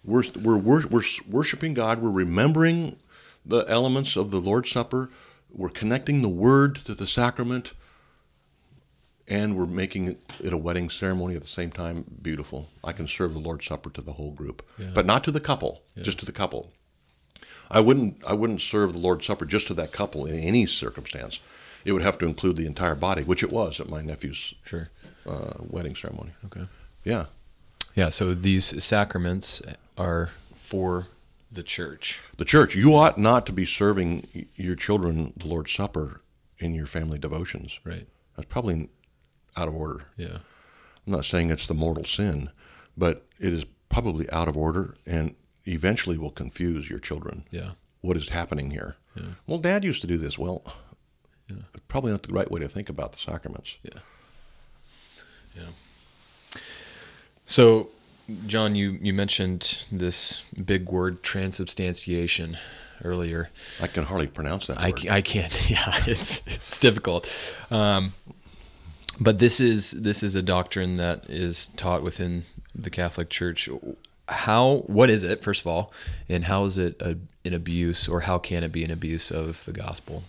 we're, 0.04 0.24
we're, 0.42 0.58
we're, 0.58 0.88
we're 0.88 1.04
worshiping 1.28 1.74
God. 1.74 2.02
We're 2.02 2.12
remembering 2.12 2.98
the 3.46 3.66
elements 3.68 4.16
of 4.16 4.32
the 4.32 4.40
Lord's 4.40 4.72
Supper. 4.72 5.10
We're 5.54 5.70
connecting 5.70 6.22
the 6.22 6.30
word 6.30 6.76
to 6.86 6.94
the 6.94 7.08
sacrament. 7.08 7.74
And 9.28 9.56
we're 9.56 9.66
making 9.66 10.18
it 10.42 10.52
a 10.52 10.58
wedding 10.58 10.90
ceremony 10.90 11.36
at 11.36 11.42
the 11.42 11.48
same 11.48 11.72
time 11.72 12.04
beautiful. 12.22 12.70
I 12.84 12.92
can 12.92 13.08
serve 13.08 13.34
the 13.34 13.40
Lord's 13.40 13.66
Supper 13.66 13.90
to 13.92 14.02
the 14.02 14.14
whole 14.14 14.32
group, 14.32 14.62
but 14.94 15.06
not 15.06 15.24
to 15.24 15.32
the 15.32 15.40
couple, 15.40 15.84
just 16.02 16.20
to 16.20 16.26
the 16.26 16.34
couple. 16.34 16.74
I 17.70 17.80
wouldn't 17.80 18.18
I 18.28 18.34
wouldn't 18.34 18.60
serve 18.62 18.92
the 18.92 19.00
Lord's 19.00 19.26
Supper 19.26 19.46
just 19.46 19.68
to 19.68 19.74
that 19.76 19.94
couple 19.94 20.26
in 20.26 20.36
any 20.38 20.66
circumstance. 20.66 21.40
It 21.86 21.94
would 21.94 22.02
have 22.02 22.18
to 22.18 22.26
include 22.26 22.58
the 22.58 22.66
entire 22.66 22.96
body, 22.96 23.24
which 23.24 23.42
it 23.42 23.52
was 23.52 23.80
at 23.80 23.88
my 23.90 24.02
nephew's 24.02 24.54
Sure. 24.66 24.90
uh, 25.26 25.54
wedding 25.62 25.96
ceremony. 25.96 26.32
Okay. 26.46 26.68
Yeah. 27.06 27.26
Yeah. 27.96 28.10
So 28.10 28.34
these 28.34 28.84
sacraments 28.84 29.62
are 30.02 30.30
for 30.56 31.08
the 31.52 31.64
church. 31.64 32.22
The 32.38 32.46
church, 32.46 32.76
you 32.76 32.94
ought 32.96 33.18
not 33.18 33.46
to 33.48 33.52
be 33.52 33.66
serving 33.66 34.48
your 34.56 34.76
children 34.76 35.34
the 35.36 35.48
Lord's 35.48 35.72
Supper 35.72 36.22
in 36.58 36.74
your 36.74 36.86
family 36.86 37.20
devotions. 37.20 37.80
Right. 37.84 38.08
That's 38.36 38.48
probably 38.48 38.90
out 39.58 39.68
of 39.68 39.76
order. 39.76 40.06
Yeah. 40.18 40.38
I'm 41.06 41.14
not 41.14 41.26
saying 41.26 41.50
it's 41.50 41.68
the 41.68 41.74
mortal 41.74 42.06
sin, 42.06 42.50
but 42.96 43.26
it 43.40 43.52
is 43.52 43.66
probably 43.90 44.30
out 44.30 44.48
of 44.48 44.56
order 44.56 44.96
and 45.06 45.36
eventually 45.66 46.18
will 46.18 46.32
confuse 46.32 46.90
your 46.90 47.00
children. 47.00 47.46
Yeah. 47.52 47.72
What 48.02 48.18
is 48.18 48.30
happening 48.30 48.72
here? 48.72 48.96
Yeah. 49.16 49.24
Well, 49.46 49.60
dad 49.60 49.84
used 49.84 50.02
to 50.02 50.08
do 50.08 50.18
this. 50.18 50.38
Well, 50.38 50.64
Probably 51.88 52.12
not 52.12 52.24
the 52.24 52.34
right 52.34 52.50
way 52.50 52.62
to 52.62 52.70
think 52.70 52.88
about 52.88 53.12
the 53.12 53.18
sacraments. 53.18 53.78
Yeah. 53.84 54.00
Yeah. 55.56 56.60
So, 57.46 57.90
John, 58.48 58.76
you, 58.76 58.98
you 59.02 59.14
mentioned 59.14 59.86
this 59.92 60.44
big 60.64 60.90
word 60.90 61.22
transubstantiation 61.24 62.58
earlier. 63.04 63.50
I 63.82 63.88
can 63.88 64.06
hardly 64.06 64.28
pronounce 64.28 64.68
that 64.68 64.78
I, 64.80 64.90
word. 64.90 65.08
I 65.10 65.22
can't. 65.22 65.52
Yeah, 65.70 65.94
it's 66.08 66.42
it's 66.46 66.78
difficult. 66.78 67.32
Um, 67.70 68.14
but 69.20 69.40
this 69.40 69.60
is 69.60 69.92
this 69.92 70.24
is 70.24 70.36
a 70.36 70.42
doctrine 70.42 70.98
that 70.98 71.30
is 71.30 71.68
taught 71.76 72.04
within 72.04 72.44
the 72.74 72.90
Catholic 72.90 73.30
Church. 73.30 73.70
How 74.28 74.84
what 74.88 75.10
is 75.10 75.24
it 75.24 75.44
first 75.44 75.62
of 75.62 75.68
all, 75.68 75.92
and 76.30 76.46
how 76.46 76.64
is 76.66 76.78
it 76.78 77.02
a, 77.02 77.18
an 77.44 77.54
abuse, 77.54 78.08
or 78.08 78.22
how 78.22 78.38
can 78.38 78.64
it 78.64 78.72
be 78.72 78.84
an 78.84 78.92
abuse 78.92 79.32
of 79.32 79.66
the 79.66 79.74
gospel? 79.74 80.24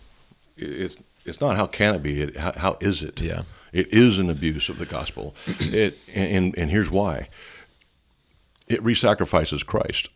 it's 0.57 0.97
it's 1.25 1.41
not 1.41 1.57
how 1.57 1.67
can 1.67 1.95
it 1.95 2.03
be 2.03 2.21
it 2.23 2.37
how, 2.37 2.53
how 2.57 2.79
is 2.81 3.03
it 3.03 3.21
Yeah. 3.21 3.43
it 3.73 3.93
is 3.93 4.19
an 4.19 4.29
abuse 4.29 4.69
of 4.69 4.79
the 4.79 4.85
gospel 4.87 5.35
it 5.61 5.99
and 6.15 6.57
and 6.59 6.71
here's 6.71 6.91
why 6.91 7.29
it 8.73 8.83
re-sacrifices 8.83 9.63
christ 9.63 10.09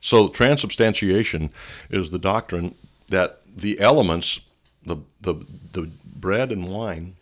so 0.00 0.28
transubstantiation 0.28 1.50
is 1.90 2.10
the 2.10 2.18
doctrine 2.18 2.74
that 3.08 3.40
the 3.54 3.78
elements 3.80 4.40
the 4.84 4.96
the 5.20 5.34
the 5.72 5.90
bread 6.04 6.50
and 6.50 6.68
wine 6.68 7.14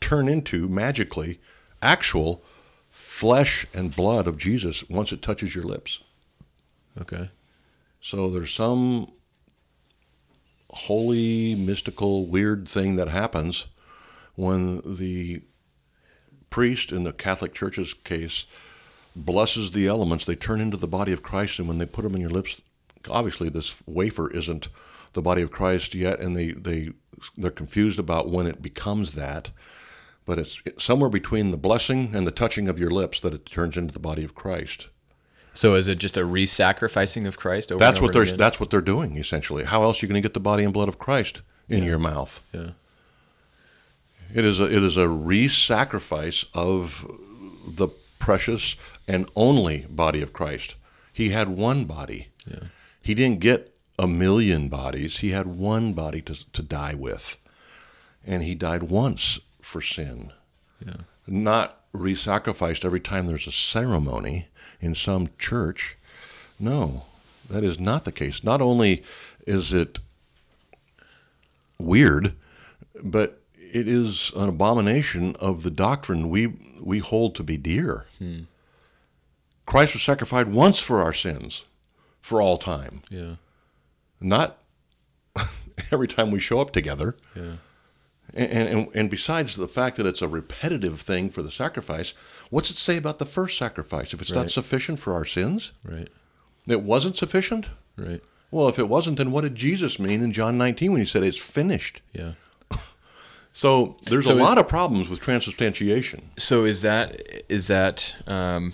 turn 0.00 0.28
into 0.28 0.68
magically 0.68 1.38
actual 1.82 2.42
flesh 2.90 3.66
and 3.74 3.94
blood 3.94 4.26
of 4.26 4.38
jesus 4.38 4.88
once 4.88 5.12
it 5.12 5.22
touches 5.22 5.54
your 5.54 5.64
lips 5.64 6.00
Okay. 7.00 7.30
so 8.00 8.28
there's 8.28 8.52
some 8.52 9.12
holy, 10.72 11.54
mystical, 11.54 12.26
weird 12.26 12.66
thing 12.68 12.96
that 12.96 13.08
happens 13.08 13.66
when 14.34 14.80
the 14.84 15.42
priest, 16.48 16.92
in 16.92 17.04
the 17.04 17.12
Catholic 17.12 17.54
Church's 17.54 17.94
case, 17.94 18.46
blesses 19.14 19.72
the 19.72 19.86
elements. 19.86 20.24
They 20.24 20.36
turn 20.36 20.60
into 20.60 20.76
the 20.76 20.88
body 20.88 21.12
of 21.12 21.22
Christ, 21.22 21.58
and 21.58 21.68
when 21.68 21.78
they 21.78 21.86
put 21.86 22.02
them 22.02 22.14
in 22.14 22.20
your 22.20 22.30
lips, 22.30 22.60
obviously 23.08 23.48
this 23.48 23.74
wafer 23.86 24.30
isn't 24.30 24.68
the 25.12 25.22
body 25.22 25.42
of 25.42 25.50
Christ 25.50 25.94
yet, 25.94 26.20
and 26.20 26.36
they 26.36 26.52
they 26.52 26.90
they're 27.36 27.50
confused 27.50 27.98
about 27.98 28.30
when 28.30 28.46
it 28.46 28.62
becomes 28.62 29.12
that. 29.12 29.50
But 30.26 30.38
it's 30.38 30.58
somewhere 30.78 31.10
between 31.10 31.50
the 31.50 31.56
blessing 31.56 32.14
and 32.14 32.26
the 32.26 32.30
touching 32.30 32.68
of 32.68 32.78
your 32.78 32.90
lips 32.90 33.20
that 33.20 33.32
it 33.32 33.46
turns 33.46 33.76
into 33.76 33.92
the 33.92 33.98
body 33.98 34.22
of 34.22 34.34
Christ. 34.34 34.88
So 35.52 35.74
is 35.74 35.88
it 35.88 35.98
just 35.98 36.16
a 36.16 36.24
re-sacrificing 36.24 37.26
of 37.26 37.36
Christ? 37.36 37.72
Over 37.72 37.80
That's 37.80 38.00
what 38.00 38.12
they're 38.12 38.22
again? 38.22 38.36
that's 38.36 38.60
what 38.60 38.70
they're 38.70 38.80
doing 38.80 39.16
essentially. 39.16 39.64
How 39.64 39.82
else 39.82 40.00
are 40.00 40.06
you 40.06 40.08
going 40.08 40.22
to 40.22 40.26
get 40.26 40.34
the 40.34 40.40
body 40.40 40.62
and 40.62 40.72
blood 40.72 40.88
of 40.88 40.98
Christ 40.98 41.42
in 41.68 41.82
your 41.82 41.98
mouth? 41.98 42.42
Yeah. 42.52 42.70
It 44.32 44.44
is 44.44 44.60
a 44.60 44.64
it 44.64 44.84
is 44.84 44.96
a 44.96 45.08
re-sacrifice 45.08 46.44
of 46.54 47.04
the 47.66 47.88
precious 48.20 48.76
and 49.08 49.28
only 49.34 49.86
body 49.90 50.22
of 50.22 50.32
Christ. 50.32 50.76
He 51.12 51.30
had 51.30 51.48
one 51.48 51.84
body. 51.86 52.28
Yeah. 52.46 52.68
He 53.02 53.14
didn't 53.14 53.40
get 53.40 53.74
a 53.98 54.06
million 54.06 54.68
bodies. 54.68 55.18
He 55.18 55.30
had 55.30 55.48
one 55.48 55.92
body 55.92 56.22
to 56.22 56.52
to 56.52 56.62
die 56.62 56.94
with, 56.94 57.36
and 58.24 58.44
he 58.44 58.54
died 58.54 58.84
once 58.84 59.40
for 59.60 59.80
sin. 59.80 60.32
Yeah. 60.86 61.02
Not 61.26 61.80
re-sacrificed 61.92 62.84
every 62.84 63.00
time 63.00 63.26
there's 63.26 63.48
a 63.48 63.52
ceremony 63.52 64.46
in 64.80 64.94
some 64.94 65.28
church. 65.38 65.96
No, 66.58 67.04
that 67.48 67.64
is 67.64 67.80
not 67.80 68.04
the 68.04 68.12
case. 68.12 68.44
Not 68.44 68.60
only 68.60 69.02
is 69.46 69.72
it 69.72 69.98
weird, 71.78 72.34
but 73.02 73.40
it 73.72 73.88
is 73.88 74.32
an 74.36 74.48
abomination 74.48 75.36
of 75.36 75.62
the 75.62 75.70
doctrine 75.70 76.28
we 76.28 76.46
we 76.80 76.98
hold 76.98 77.34
to 77.36 77.42
be 77.42 77.56
dear. 77.56 78.06
Christ 79.66 79.94
was 79.94 80.02
sacrificed 80.02 80.48
once 80.48 80.78
for 80.80 81.00
our 81.00 81.14
sins, 81.14 81.64
for 82.20 82.40
all 82.42 82.58
time, 82.58 83.02
Yeah. 83.08 83.36
not 84.20 84.60
every 85.92 86.08
time 86.08 86.30
we 86.30 86.40
show 86.40 86.60
up 86.60 86.72
together. 86.72 87.16
Yeah. 87.36 87.52
And, 88.32 88.68
and, 88.68 88.88
and 88.94 89.10
besides 89.10 89.56
the 89.56 89.66
fact 89.68 89.96
that 89.96 90.06
it's 90.06 90.22
a 90.22 90.28
repetitive 90.28 91.00
thing 91.00 91.30
for 91.30 91.42
the 91.42 91.50
sacrifice, 91.50 92.14
what's 92.48 92.70
it 92.70 92.76
say 92.76 92.96
about 92.96 93.18
the 93.18 93.26
first 93.26 93.58
sacrifice? 93.58 94.12
If 94.14 94.20
it's 94.22 94.32
not 94.32 94.50
sufficient 94.52 95.00
for 95.00 95.14
our 95.14 95.24
sins, 95.24 95.72
Right. 95.84 96.08
it 96.68 96.82
wasn't 96.82 97.16
sufficient? 97.16 97.68
Right. 97.96 98.22
Well, 98.52 98.68
if 98.68 98.78
it 98.78 98.88
wasn't, 98.88 99.18
then 99.18 99.30
what 99.32 99.42
did 99.42 99.54
Jesus 99.56 99.98
mean 99.98 100.22
in 100.22 100.32
John 100.32 100.56
19 100.58 100.92
when 100.92 101.00
he 101.00 101.06
said 101.06 101.22
it's 101.24 101.38
finished? 101.38 102.02
Yeah. 102.12 102.32
So 103.52 103.96
there's 104.06 104.26
So 104.26 104.34
a 104.34 104.36
is- 104.36 104.42
lot 104.42 104.58
of 104.58 104.68
problems 104.68 105.08
with 105.08 105.20
transubstantiation. 105.20 106.30
So 106.36 106.64
is 106.64 106.82
that 106.82 107.20
is 107.48 107.66
that 107.66 108.14
um, 108.26 108.72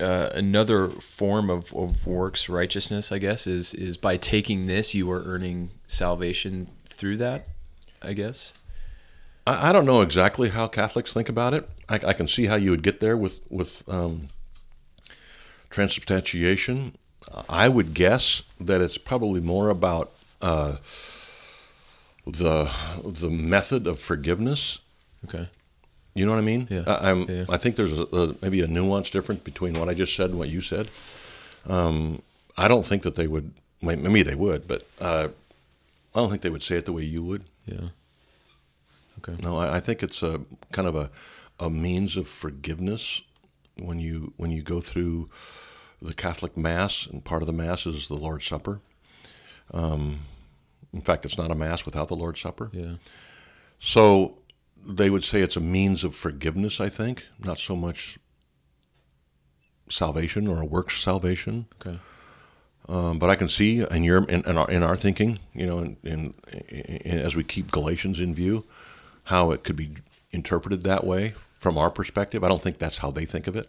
uh, 0.00 0.30
another 0.32 0.88
form 0.88 1.50
of, 1.50 1.74
of 1.74 2.06
works 2.06 2.48
righteousness? 2.48 3.12
I 3.12 3.18
guess 3.18 3.46
is 3.46 3.74
is 3.74 3.96
by 3.98 4.16
taking 4.16 4.66
this 4.66 4.94
you 4.94 5.10
are 5.10 5.22
earning 5.24 5.70
salvation 5.86 6.68
through 6.86 7.16
that. 7.18 7.48
I 8.00 8.12
guess. 8.14 8.54
I, 9.46 9.68
I 9.68 9.72
don't 9.72 9.84
know 9.84 10.00
exactly 10.00 10.48
how 10.50 10.66
Catholics 10.68 11.12
think 11.12 11.28
about 11.28 11.52
it. 11.52 11.68
I, 11.88 11.96
I 11.96 12.12
can 12.14 12.28
see 12.28 12.46
how 12.46 12.56
you 12.56 12.70
would 12.70 12.82
get 12.82 13.00
there 13.00 13.16
with 13.16 13.40
with 13.50 13.82
um, 13.88 14.28
transubstantiation. 15.70 16.96
I 17.48 17.68
would 17.68 17.92
guess 17.92 18.42
that 18.58 18.80
it's 18.80 18.96
probably 18.96 19.40
more 19.40 19.68
about 19.68 20.12
uh, 20.40 20.76
the 22.32 22.70
the 23.04 23.30
method 23.30 23.86
of 23.86 23.98
forgiveness. 24.00 24.80
Okay. 25.24 25.48
You 26.14 26.26
know 26.26 26.32
what 26.32 26.38
I 26.38 26.42
mean? 26.44 26.66
Yeah. 26.70 26.82
I, 26.86 27.10
I'm, 27.10 27.22
Yeah. 27.28 27.44
I 27.48 27.56
think 27.58 27.76
there's 27.76 27.96
a, 27.98 28.02
a, 28.04 28.34
maybe 28.42 28.60
a 28.60 28.66
nuance 28.66 29.08
difference 29.10 29.42
between 29.42 29.74
what 29.78 29.88
I 29.88 29.94
just 29.94 30.14
said 30.16 30.30
and 30.30 30.38
what 30.38 30.48
you 30.48 30.60
said. 30.60 30.88
Um, 31.66 32.22
I 32.56 32.66
don't 32.68 32.84
think 32.86 33.02
that 33.02 33.14
they 33.14 33.26
would. 33.28 33.52
may- 33.80 33.96
Maybe 33.96 34.22
they 34.22 34.34
would, 34.34 34.66
but 34.66 34.86
uh, 35.00 35.28
I 36.14 36.18
don't 36.20 36.30
think 36.30 36.42
they 36.42 36.50
would 36.50 36.62
say 36.62 36.76
it 36.76 36.84
the 36.86 36.92
way 36.92 37.04
you 37.04 37.22
would. 37.22 37.44
Yeah. 37.66 37.88
Okay. 39.18 39.40
No, 39.42 39.56
I, 39.56 39.76
I 39.76 39.80
think 39.80 40.02
it's 40.02 40.22
a 40.22 40.40
kind 40.72 40.88
of 40.88 40.94
a, 40.96 41.10
a 41.60 41.70
means 41.70 42.16
of 42.16 42.26
forgiveness 42.28 43.22
when 43.80 43.98
you 44.00 44.32
when 44.36 44.50
you 44.50 44.62
go 44.62 44.80
through 44.80 45.28
the 46.02 46.14
Catholic 46.14 46.56
Mass, 46.56 47.06
and 47.06 47.24
part 47.24 47.42
of 47.42 47.46
the 47.46 47.52
Mass 47.52 47.86
is 47.86 48.08
the 48.08 48.14
Lord's 48.14 48.46
Supper. 48.46 48.80
Um, 49.72 50.20
in 50.92 51.00
fact, 51.00 51.24
it's 51.24 51.38
not 51.38 51.50
a 51.50 51.54
Mass 51.54 51.84
without 51.84 52.08
the 52.08 52.16
Lord's 52.16 52.40
Supper. 52.40 52.70
Yeah. 52.72 52.94
So 53.80 54.38
they 54.86 55.10
would 55.10 55.24
say 55.24 55.42
it's 55.42 55.56
a 55.56 55.60
means 55.60 56.04
of 56.04 56.14
forgiveness. 56.14 56.80
I 56.80 56.88
think 56.88 57.26
not 57.38 57.58
so 57.58 57.76
much 57.76 58.18
salvation 59.90 60.46
or 60.48 60.60
a 60.60 60.64
works 60.66 61.00
salvation. 61.00 61.66
Okay. 61.80 61.98
Um, 62.88 63.18
but 63.18 63.28
I 63.28 63.34
can 63.36 63.48
see 63.48 63.84
in 63.90 64.02
your 64.02 64.24
in, 64.24 64.42
in, 64.48 64.56
our, 64.56 64.70
in 64.70 64.82
our 64.82 64.96
thinking, 64.96 65.38
you 65.52 65.66
know, 65.66 65.78
in, 65.80 65.96
in, 66.02 66.34
in, 66.68 67.18
as 67.18 67.36
we 67.36 67.44
keep 67.44 67.70
Galatians 67.70 68.18
in 68.18 68.34
view, 68.34 68.64
how 69.24 69.50
it 69.50 69.62
could 69.62 69.76
be 69.76 69.96
interpreted 70.30 70.82
that 70.82 71.04
way 71.04 71.34
from 71.60 71.76
our 71.76 71.90
perspective. 71.90 72.42
I 72.42 72.48
don't 72.48 72.62
think 72.62 72.78
that's 72.78 72.98
how 72.98 73.10
they 73.10 73.26
think 73.26 73.46
of 73.46 73.56
it. 73.56 73.68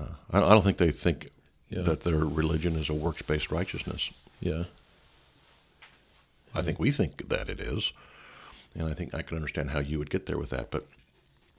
Uh, 0.00 0.06
I, 0.32 0.38
I 0.38 0.48
don't 0.54 0.62
think 0.62 0.78
they 0.78 0.90
think 0.90 1.28
Yeah. 1.68 1.82
that 1.82 2.00
their 2.00 2.16
religion 2.18 2.76
is 2.76 2.88
a 2.90 2.94
works-based 2.94 3.50
righteousness. 3.52 4.10
Yeah. 4.42 4.64
I 6.54 6.62
think 6.62 6.78
we 6.78 6.90
think 6.90 7.28
that 7.28 7.48
it 7.48 7.60
is, 7.60 7.92
and 8.74 8.88
I 8.88 8.92
think 8.92 9.14
I 9.14 9.22
can 9.22 9.36
understand 9.36 9.70
how 9.70 9.78
you 9.78 9.98
would 9.98 10.10
get 10.10 10.26
there 10.26 10.36
with 10.36 10.50
that, 10.50 10.70
but 10.70 10.84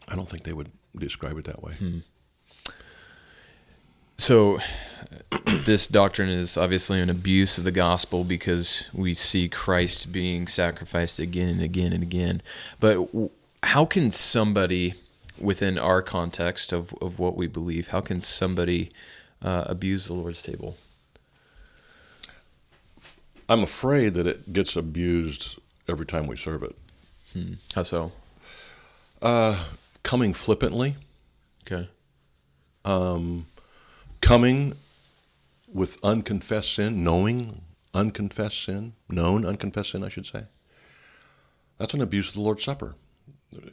I 0.08 0.16
don't 0.16 0.30
think 0.30 0.44
they 0.44 0.54
would 0.54 0.70
describe 0.96 1.38
it 1.38 1.46
that 1.46 1.64
way. 1.64 1.74
So, 4.18 4.60
this 5.66 5.88
doctrine 5.88 6.30
is 6.30 6.58
obviously 6.58 7.00
an 7.02 7.10
abuse 7.10 7.58
of 7.58 7.64
the 7.64 7.72
gospel 7.72 8.24
because 8.24 8.88
we 8.94 9.14
see 9.14 9.50
Christ 9.50 10.12
being 10.12 10.48
sacrificed 10.48 11.18
again 11.20 11.50
and 11.50 11.62
again 11.62 11.94
and 11.94 12.04
again. 12.04 12.42
But 12.80 13.08
how 13.64 13.86
can 13.86 14.12
somebody, 14.12 14.94
within 15.40 15.80
our 15.80 16.02
context 16.02 16.72
of, 16.72 16.94
of 17.02 17.18
what 17.18 17.36
we 17.36 17.48
believe, 17.48 17.88
how 17.88 18.02
can 18.02 18.22
somebody 18.22 18.92
uh, 19.42 19.64
abuse 19.68 20.06
the 20.08 20.14
Lord's 20.14 20.44
table? 20.44 20.76
I'm 23.50 23.64
afraid 23.64 24.14
that 24.16 24.28
it 24.28 24.54
gets 24.54 24.76
abused 24.76 25.60
every 25.88 26.06
time 26.06 26.28
we 26.28 26.36
serve 26.36 26.64
it. 26.64 26.76
Hmm. 27.34 27.54
How 27.74 27.84
so? 27.84 28.12
Uh, 29.22 29.64
coming 30.04 30.34
flippantly, 30.34 30.96
Okay. 31.66 31.90
Um, 32.86 33.48
coming 34.22 34.76
with 35.72 35.98
unconfessed 36.04 36.74
sin, 36.74 37.04
knowing 37.04 37.62
unconfessed 37.94 38.64
sin, 38.64 38.94
known 39.10 39.46
unconfessed 39.46 39.92
sin, 39.92 40.04
I 40.04 40.10
should 40.10 40.26
say. 40.26 40.44
That's 41.78 41.94
an 41.94 42.02
abuse 42.02 42.30
of 42.30 42.36
the 42.36 42.42
Lord's 42.42 42.64
Supper. 42.64 42.96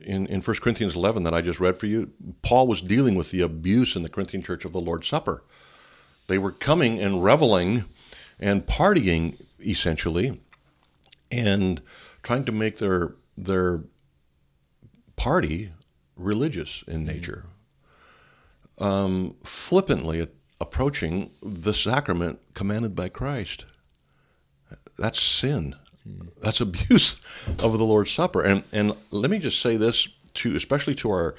In, 0.02 0.26
in 0.26 0.40
1 0.40 0.56
Corinthians 0.58 0.94
11 0.94 1.22
that 1.24 1.34
I 1.34 1.40
just 1.40 1.58
read 1.58 1.78
for 1.78 1.86
you, 1.86 2.12
Paul 2.42 2.66
was 2.66 2.80
dealing 2.80 3.14
with 3.14 3.30
the 3.30 3.40
abuse 3.40 3.96
in 3.96 4.02
the 4.02 4.08
Corinthian 4.08 4.42
church 4.42 4.64
of 4.64 4.72
the 4.72 4.80
Lord's 4.80 5.08
Supper. 5.08 5.42
They 6.28 6.38
were 6.38 6.52
coming 6.52 7.00
and 7.00 7.24
reveling 7.24 7.84
and 8.38 8.66
partying 8.66 9.36
essentially, 9.62 10.40
and 11.30 11.80
trying 12.22 12.44
to 12.44 12.52
make 12.52 12.78
their 12.78 13.14
their 13.36 13.84
party 15.16 15.72
religious 16.16 16.84
in 16.86 17.04
nature. 17.04 17.46
Um, 18.78 19.36
flippantly 19.44 20.26
approaching 20.60 21.30
the 21.42 21.74
sacrament 21.74 22.40
commanded 22.54 22.94
by 22.94 23.08
Christ. 23.08 23.64
That's 24.98 25.20
sin. 25.20 25.76
That's 26.40 26.60
abuse 26.60 27.20
of 27.58 27.78
the 27.78 27.84
Lord's 27.84 28.10
Supper. 28.10 28.42
And 28.42 28.64
and 28.72 28.94
let 29.10 29.30
me 29.30 29.38
just 29.38 29.60
say 29.60 29.76
this 29.76 30.08
to 30.34 30.56
especially 30.56 30.94
to 30.96 31.10
our 31.10 31.34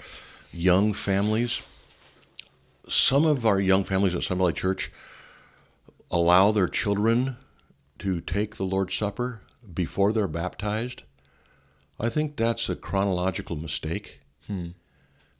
young 0.52 0.94
families. 0.94 1.62
Some 2.88 3.26
of 3.26 3.46
our 3.46 3.60
young 3.60 3.84
families 3.84 4.16
at 4.16 4.24
Sun 4.24 4.40
Valley 4.40 4.54
Church 4.54 4.92
allow 6.10 6.52
their 6.52 6.68
children 6.68 7.38
to 8.02 8.22
take 8.22 8.56
the 8.56 8.64
Lord's 8.64 8.96
Supper 8.96 9.42
before 9.74 10.12
they're 10.12 10.28
baptized. 10.28 11.04
I 12.00 12.10
think 12.10 12.36
that's 12.36 12.68
a 12.70 12.76
chronological 12.76 13.56
mistake. 13.56 14.20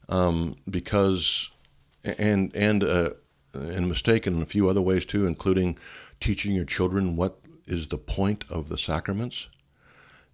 Um, 0.08 0.56
because 0.68 1.50
and 2.04 2.54
and 2.54 2.84
uh, 2.84 3.10
and 3.52 3.84
a 3.84 3.88
mistake 3.88 4.26
in 4.26 4.40
a 4.42 4.46
few 4.46 4.68
other 4.68 4.80
ways 4.80 5.04
too, 5.04 5.26
including 5.26 5.78
teaching 6.20 6.54
your 6.54 6.64
children 6.64 7.16
what 7.16 7.38
is 7.66 7.88
the 7.88 7.98
point 7.98 8.44
of 8.48 8.68
the 8.68 8.78
sacraments 8.78 9.48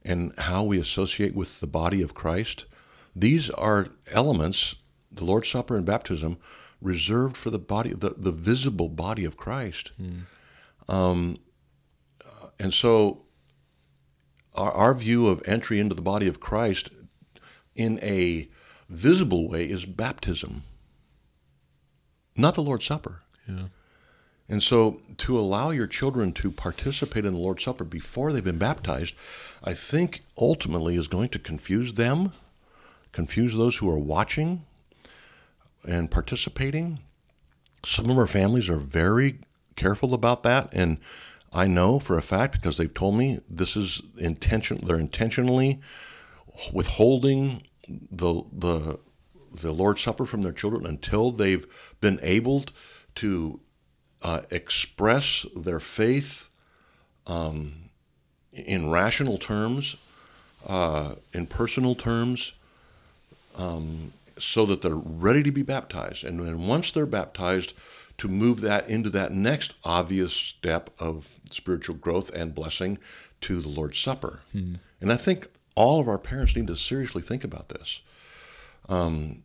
and 0.04 0.32
how 0.38 0.64
we 0.64 0.78
associate 0.78 1.34
with 1.34 1.60
the 1.60 1.66
body 1.66 2.02
of 2.02 2.14
Christ. 2.14 2.64
These 3.14 3.50
are 3.50 3.88
elements, 4.10 4.76
the 5.10 5.24
Lord's 5.24 5.48
Supper 5.48 5.76
and 5.76 5.84
baptism, 5.84 6.38
reserved 6.80 7.36
for 7.36 7.50
the 7.50 7.58
body, 7.58 7.92
the, 7.92 8.14
the 8.16 8.32
visible 8.32 8.88
body 8.88 9.24
of 9.24 9.36
Christ. 9.36 9.92
Um, 10.88 11.38
and 12.58 12.74
so, 12.74 13.22
our, 14.54 14.72
our 14.72 14.94
view 14.94 15.28
of 15.28 15.42
entry 15.46 15.78
into 15.78 15.94
the 15.94 16.02
body 16.02 16.26
of 16.26 16.40
Christ 16.40 16.90
in 17.74 17.98
a 18.02 18.48
visible 18.88 19.48
way 19.48 19.64
is 19.64 19.84
baptism, 19.84 20.64
not 22.36 22.54
the 22.54 22.62
Lord's 22.62 22.86
Supper. 22.86 23.22
Yeah. 23.46 23.66
And 24.48 24.62
so, 24.62 25.02
to 25.18 25.38
allow 25.38 25.70
your 25.70 25.86
children 25.86 26.32
to 26.34 26.50
participate 26.50 27.26
in 27.26 27.34
the 27.34 27.38
Lord's 27.38 27.62
Supper 27.62 27.84
before 27.84 28.32
they've 28.32 28.42
been 28.42 28.58
baptized, 28.58 29.14
I 29.62 29.74
think 29.74 30.24
ultimately 30.38 30.96
is 30.96 31.06
going 31.06 31.28
to 31.30 31.38
confuse 31.38 31.94
them, 31.94 32.32
confuse 33.12 33.54
those 33.54 33.76
who 33.76 33.90
are 33.90 33.98
watching 33.98 34.64
and 35.86 36.10
participating. 36.10 37.00
Some 37.84 38.08
of 38.08 38.18
our 38.18 38.26
families 38.26 38.68
are 38.70 38.78
very 38.78 39.38
careful 39.76 40.14
about 40.14 40.42
that, 40.44 40.70
and 40.72 40.98
I 41.52 41.66
know 41.66 41.98
for 41.98 42.18
a 42.18 42.22
fact 42.22 42.52
because 42.52 42.76
they've 42.76 42.92
told 42.92 43.16
me 43.16 43.40
this 43.48 43.76
is 43.76 44.02
intention. 44.18 44.80
They're 44.84 44.98
intentionally 44.98 45.80
withholding 46.72 47.62
the 47.88 48.42
the 48.52 48.98
the 49.52 49.72
Lord's 49.72 50.02
Supper 50.02 50.26
from 50.26 50.42
their 50.42 50.52
children 50.52 50.86
until 50.86 51.30
they've 51.30 51.66
been 52.00 52.18
able 52.22 52.64
to 53.16 53.60
uh, 54.22 54.42
express 54.50 55.46
their 55.56 55.80
faith 55.80 56.48
um, 57.26 57.90
in 58.52 58.90
rational 58.90 59.38
terms, 59.38 59.96
uh, 60.66 61.14
in 61.32 61.46
personal 61.46 61.94
terms, 61.94 62.52
um, 63.56 64.12
so 64.38 64.66
that 64.66 64.82
they're 64.82 64.94
ready 64.94 65.42
to 65.42 65.50
be 65.50 65.62
baptized. 65.62 66.24
And 66.24 66.40
then 66.40 66.66
once 66.66 66.90
they're 66.90 67.06
baptized, 67.06 67.72
to 68.18 68.28
move 68.28 68.60
that 68.60 68.88
into 68.88 69.08
that 69.10 69.32
next 69.32 69.74
obvious 69.84 70.32
step 70.32 70.90
of 70.98 71.40
spiritual 71.50 71.94
growth 71.94 72.30
and 72.34 72.54
blessing 72.54 72.98
to 73.42 73.60
the 73.60 73.68
Lord's 73.68 73.98
Supper. 73.98 74.40
And 75.00 75.12
I 75.12 75.16
think 75.16 75.48
all 75.76 76.00
of 76.00 76.08
our 76.08 76.18
parents 76.18 76.56
need 76.56 76.66
to 76.66 76.76
seriously 76.76 77.22
think 77.22 77.44
about 77.44 77.68
this. 77.68 78.00
Um, 78.88 79.44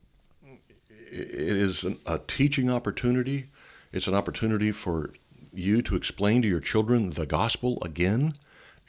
it 1.12 1.56
is 1.58 1.84
an, 1.84 2.00
a 2.08 2.18
teaching 2.18 2.72
opportunity. 2.72 3.50
It's 3.92 4.08
an 4.08 4.16
opportunity 4.16 4.72
for 4.72 5.14
you 5.54 5.84
to 5.84 5.96
explain 5.96 6.42
to 6.42 6.48
your 6.48 6.60
children 6.60 7.12
the 7.12 7.28
gospel 7.28 7.78
again 7.84 8.34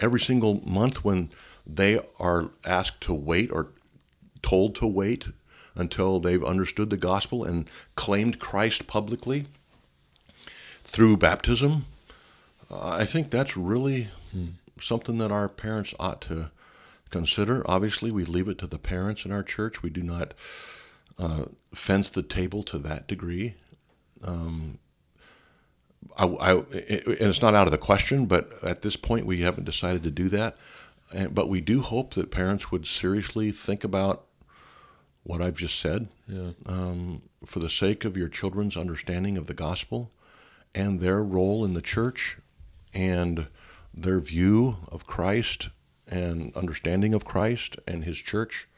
every 0.01 0.20
single 0.20 0.66
month 0.66 1.05
when 1.05 1.31
they 1.66 2.01
are 2.18 2.51
asked 2.64 3.03
to 3.03 3.12
wait 3.12 3.51
or 3.53 3.68
told 4.40 4.75
to 4.77 4.87
wait 4.87 5.29
until 5.75 6.20
they've 6.20 6.44
understood 6.44 6.88
the 6.88 6.97
gospel 6.97 7.44
and 7.44 7.68
claimed 7.94 8.38
Christ 8.38 8.87
publicly 8.87 9.47
through 10.85 11.16
baptism. 11.16 11.87
Uh, 12.70 12.88
I 12.90 13.05
think 13.05 13.31
that's 13.31 13.57
really 13.57 14.09
something 14.81 15.18
that 15.18 15.31
our 15.33 15.49
parents 15.49 15.94
ought 15.99 16.20
to 16.23 16.51
consider. 17.11 17.62
Obviously, 17.70 18.11
we 18.11 18.25
leave 18.25 18.49
it 18.49 18.59
to 18.59 18.66
the 18.66 18.79
parents 18.79 19.25
in 19.25 19.33
our 19.33 19.42
church. 19.42 19.83
We 19.83 19.90
do 19.90 20.03
not 20.03 20.35
uh, 21.18 21.44
fence 21.75 22.11
the 22.11 22.23
table 22.23 22.62
to 22.64 22.79
that 22.79 23.07
degree. 23.07 23.55
Um, 24.23 24.79
I, 26.18 26.27
I, 26.27 26.53
and 26.55 26.64
it's 26.77 27.42
not 27.42 27.55
out 27.55 27.66
of 27.66 27.70
the 27.73 27.79
question, 27.79 28.27
but 28.27 28.53
at 28.62 28.83
this 28.83 28.97
point, 28.97 29.27
we 29.27 29.40
haven't 29.42 29.64
decided 29.64 30.03
to 30.05 30.11
do 30.11 30.29
that. 30.31 30.57
And, 31.12 31.35
but 31.35 31.49
we 31.49 31.61
do 31.61 31.83
hope 31.83 32.14
that 32.14 32.31
parents 32.31 32.70
would 32.70 32.87
seriously 32.87 33.51
think 33.53 33.85
about 33.85 34.25
what 35.23 35.40
I've 35.40 35.57
just 35.57 35.79
said 35.79 36.09
Yeah. 36.29 36.51
um, 36.66 37.23
for 37.47 37.59
the 37.59 37.70
sake 37.70 38.05
of 38.05 38.16
your 38.16 38.29
children's 38.29 38.77
understanding 38.77 39.38
of 39.38 39.47
the 39.47 39.55
gospel 39.55 40.11
and 40.75 41.01
their 41.01 41.23
role 41.23 41.65
in 41.65 41.75
the 41.75 41.83
church 41.83 42.39
and 42.93 43.47
their 43.93 44.21
view 44.21 44.77
of 44.89 45.07
Christ 45.07 45.69
and 46.07 46.55
understanding 46.57 47.15
of 47.15 47.25
Christ 47.25 47.77
and 47.87 48.05
his 48.05 48.19
church. 48.19 48.69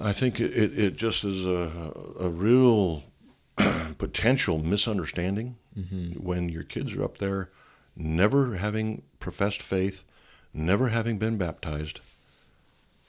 I 0.00 0.12
think 0.12 0.40
it, 0.40 0.78
it, 0.78 0.96
just 0.96 1.24
is 1.24 1.44
a, 1.44 1.92
a 2.18 2.28
real 2.28 3.04
potential 3.98 4.58
misunderstanding 4.58 5.56
mm-hmm. 5.78 6.22
when 6.22 6.48
your 6.48 6.64
kids 6.64 6.94
are 6.94 7.04
up 7.04 7.18
there 7.18 7.50
never 7.96 8.56
having 8.56 9.02
professed 9.20 9.62
faith, 9.62 10.04
never 10.52 10.88
having 10.88 11.18
been 11.18 11.36
baptized, 11.36 12.00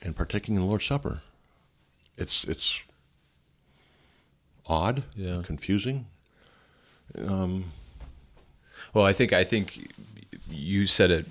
and 0.00 0.14
partaking 0.14 0.54
in 0.54 0.60
the 0.60 0.66
Lord's 0.66 0.84
Supper. 0.86 1.22
It's 2.16 2.44
it's 2.44 2.80
odd, 4.66 5.04
Yeah. 5.14 5.42
confusing. 5.44 6.06
Um, 7.18 7.72
well, 8.94 9.04
I 9.04 9.12
think 9.12 9.32
I 9.32 9.44
think 9.44 9.92
you 10.50 10.86
said 10.86 11.10
it 11.10 11.26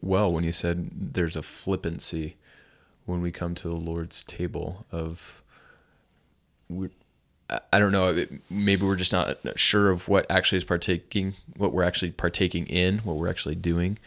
well 0.00 0.32
when 0.32 0.44
you 0.44 0.52
said 0.52 0.90
there's 1.14 1.36
a 1.36 1.42
flippancy 1.42 2.36
when 3.04 3.20
we 3.20 3.32
come 3.32 3.54
to 3.56 3.68
the 3.68 3.76
Lord's 3.76 4.22
table 4.22 4.86
of 4.92 5.42
we 6.68 6.88
I- 7.72 7.78
don't 7.80 7.90
know 7.92 8.26
maybe 8.48 8.86
we're 8.86 8.96
just 8.96 9.12
not 9.12 9.38
sure 9.56 9.90
of 9.90 10.08
what 10.08 10.30
actually 10.30 10.58
is 10.58 10.64
partaking 10.64 11.34
what 11.56 11.72
we're 11.72 11.82
actually 11.82 12.12
partaking 12.12 12.66
in 12.66 12.98
what 12.98 13.16
we're 13.16 13.28
actually 13.28 13.56
doing. 13.56 13.98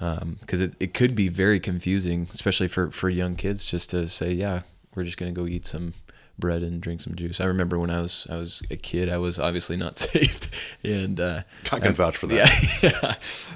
Um, 0.00 0.38
because 0.40 0.60
it, 0.60 0.74
it 0.80 0.94
could 0.94 1.14
be 1.14 1.28
very 1.28 1.60
confusing 1.60 2.26
especially 2.30 2.68
for 2.68 2.90
for 2.90 3.08
young 3.08 3.36
kids 3.36 3.64
just 3.64 3.90
to 3.90 4.08
say 4.08 4.32
yeah 4.32 4.62
we're 4.94 5.04
just 5.04 5.18
to 5.18 5.30
go 5.30 5.46
eat 5.46 5.66
some 5.66 5.94
bread 6.38 6.62
and 6.62 6.80
drink 6.80 7.00
some 7.00 7.14
juice. 7.14 7.40
I 7.40 7.44
remember 7.44 7.78
when 7.78 7.90
I 7.90 8.00
was 8.00 8.26
I 8.30 8.36
was 8.36 8.62
a 8.70 8.76
kid, 8.76 9.08
I 9.08 9.18
was 9.18 9.38
obviously 9.38 9.76
not 9.76 9.98
saved, 10.08 10.48
and 10.82 11.20
uh, 11.20 11.42
I 11.70 11.80
can 11.80 11.94
vouch 11.94 12.16
for 12.16 12.26
that. 12.28 12.80
yeah, 12.82 12.90
yeah. 13.02 13.14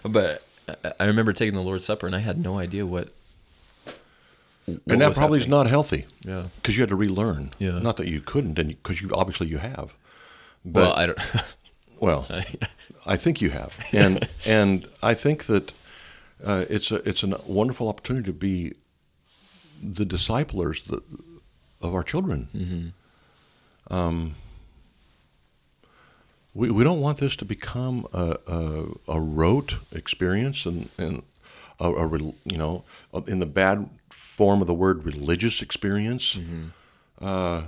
But 0.08 0.42
I- 0.84 0.92
I 1.00 1.04
remember 1.06 1.32
taking 1.32 1.54
the 1.54 1.62
Lord's 1.62 1.84
Supper, 1.84 2.06
and 2.06 2.14
I 2.16 2.20
had 2.20 2.38
no 2.38 2.58
idea 2.58 2.84
what. 2.86 3.08
what 4.66 4.80
and 4.88 5.00
that 5.00 5.14
probably 5.14 5.38
is 5.40 5.46
not 5.46 5.68
healthy 5.68 6.06
Yeah. 6.24 6.46
because 6.56 6.76
you 6.76 6.82
had 6.82 6.88
to 6.88 6.96
relearn. 6.96 7.50
Yeah. 7.58 7.78
Not 7.78 7.96
that 7.98 8.08
you 8.08 8.20
couldn't, 8.20 8.58
and 8.58 8.68
because 8.70 9.00
you 9.00 9.10
obviously 9.12 9.46
you 9.46 9.58
have. 9.58 9.94
But 10.64 10.80
Well, 10.80 10.92
I 10.94 11.06
don't. 11.06 11.18
Well, 11.98 12.26
I 13.06 13.16
think 13.16 13.40
you 13.40 13.48
have, 13.50 13.74
and 13.90 14.28
and 14.44 14.86
I 15.02 15.14
think 15.14 15.44
that 15.46 15.72
uh, 16.44 16.66
it's 16.68 16.90
a 16.90 16.96
it's 17.08 17.22
a 17.22 17.40
wonderful 17.46 17.88
opportunity 17.88 18.26
to 18.26 18.34
be 18.34 18.74
the 19.82 20.04
disciplers 20.04 20.82
the, 20.82 21.00
of 21.86 21.94
our 21.94 22.02
children. 22.02 22.92
Um, 23.90 24.34
we 26.54 26.70
we 26.70 26.84
don't 26.84 27.00
want 27.00 27.18
this 27.18 27.36
to 27.36 27.44
become 27.44 28.06
a 28.12 28.36
a, 28.46 28.86
a 29.08 29.20
rote 29.20 29.76
experience 29.92 30.66
and 30.66 30.88
and 30.98 31.22
a, 31.80 31.90
a 31.90 32.18
you 32.44 32.58
know 32.58 32.84
in 33.26 33.38
the 33.40 33.46
bad 33.46 33.88
form 34.10 34.60
of 34.60 34.66
the 34.66 34.74
word 34.74 35.04
religious 35.04 35.62
experience 35.62 36.38
uh, 37.20 37.62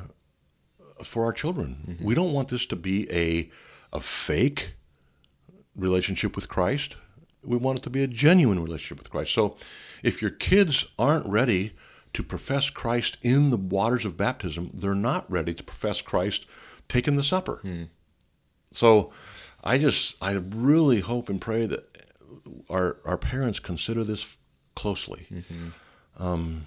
for 1.05 1.25
our 1.25 1.33
children. 1.33 1.99
We 2.01 2.15
don't 2.15 2.33
want 2.33 2.49
this 2.49 2.67
to 2.67 2.77
be 2.77 3.11
a 3.13 3.51
a 3.93 4.01
fake 4.01 4.75
relationship 5.77 6.35
with 6.35 6.49
Christ. 6.49 6.97
We 7.45 7.57
want 7.57 7.79
it 7.79 7.83
to 7.83 7.91
be 7.91 8.03
a 8.03 8.07
genuine 8.09 8.61
relationship 8.63 8.99
with 8.99 9.11
Christ. 9.11 9.33
So 9.33 9.57
if 10.03 10.21
your 10.21 10.31
kids 10.33 10.87
aren't 10.99 11.27
ready 11.27 11.73
to 12.19 12.23
profess 12.25 12.69
Christ 12.69 13.17
in 13.23 13.51
the 13.51 13.57
waters 13.57 14.05
of 14.05 14.17
baptism, 14.17 14.73
they're 14.75 14.93
not 14.93 15.31
ready 15.31 15.55
to 15.55 15.63
profess 15.63 16.01
Christ 16.01 16.47
taking 16.89 17.15
the 17.15 17.23
supper. 17.23 17.61
So 18.73 19.13
I 19.63 19.79
just 19.79 20.17
I 20.21 20.33
really 20.33 20.99
hope 20.99 21.29
and 21.29 21.41
pray 21.41 21.67
that 21.67 22.09
our 22.69 22.99
our 23.05 23.17
parents 23.17 23.61
consider 23.61 24.03
this 24.03 24.37
closely, 24.75 25.29
um, 26.19 26.67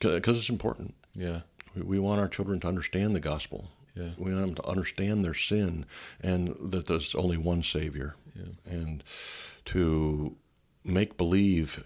because 0.00 0.36
it's 0.36 0.48
important. 0.48 0.94
Yeah. 1.16 1.40
We, 1.74 1.82
we 1.82 1.98
want 1.98 2.20
our 2.20 2.28
children 2.28 2.60
to 2.60 2.68
understand 2.68 3.16
the 3.16 3.20
gospel. 3.20 3.68
Yeah. 3.96 4.10
We 4.16 4.32
want 4.32 4.46
them 4.46 4.54
to 4.54 4.68
understand 4.68 5.24
their 5.24 5.34
sin 5.34 5.86
and 6.20 6.54
that 6.60 6.86
there's 6.86 7.16
only 7.16 7.36
one 7.36 7.64
Savior. 7.64 8.14
Yeah. 8.36 8.72
And 8.72 9.02
to 9.64 10.36
make 10.84 11.16
believe 11.16 11.82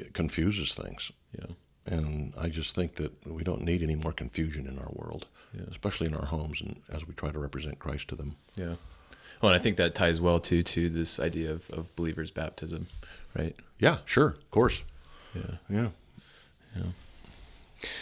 it 0.00 0.14
confuses 0.14 0.74
things. 0.74 1.12
Yeah. 1.38 1.46
And 1.86 2.34
I 2.38 2.48
just 2.48 2.74
think 2.74 2.96
that 2.96 3.26
we 3.26 3.42
don't 3.42 3.62
need 3.62 3.82
any 3.82 3.94
more 3.94 4.12
confusion 4.12 4.66
in 4.66 4.78
our 4.78 4.90
world, 4.92 5.26
Yeah. 5.54 5.62
especially 5.70 6.06
in 6.06 6.14
our 6.14 6.26
homes 6.26 6.60
and 6.60 6.80
as 6.90 7.06
we 7.06 7.14
try 7.14 7.30
to 7.30 7.38
represent 7.38 7.78
Christ 7.78 8.08
to 8.08 8.16
them. 8.16 8.36
Yeah. 8.56 8.74
Well, 9.40 9.52
and 9.52 9.60
I 9.60 9.62
think 9.62 9.76
that 9.76 9.94
ties 9.94 10.20
well 10.20 10.40
too 10.40 10.62
to 10.62 10.88
this 10.90 11.18
idea 11.20 11.52
of, 11.52 11.70
of 11.70 11.94
believers' 11.96 12.30
baptism, 12.30 12.88
right? 13.34 13.54
Yeah, 13.78 13.98
sure, 14.04 14.28
of 14.30 14.50
course. 14.50 14.82
Yeah. 15.34 15.56
Yeah. 15.70 15.88
Yeah. 16.76 16.82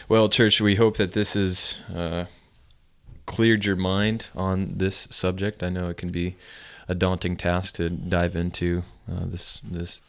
Well, 0.08 0.28
church, 0.28 0.60
we 0.60 0.76
hope 0.76 0.96
that 0.96 1.12
this 1.12 1.34
has 1.34 1.84
uh, 1.94 2.24
cleared 3.26 3.64
your 3.66 3.76
mind 3.76 4.28
on 4.34 4.72
this 4.78 5.06
subject. 5.10 5.62
I 5.62 5.68
know 5.68 5.88
it 5.90 5.96
can 5.98 6.10
be 6.10 6.36
a 6.88 6.94
daunting 6.94 7.36
task 7.36 7.74
to 7.74 7.90
dive 7.90 8.34
into 8.36 8.82
uh, 9.10 9.26
this 9.26 9.60
this 9.70 10.02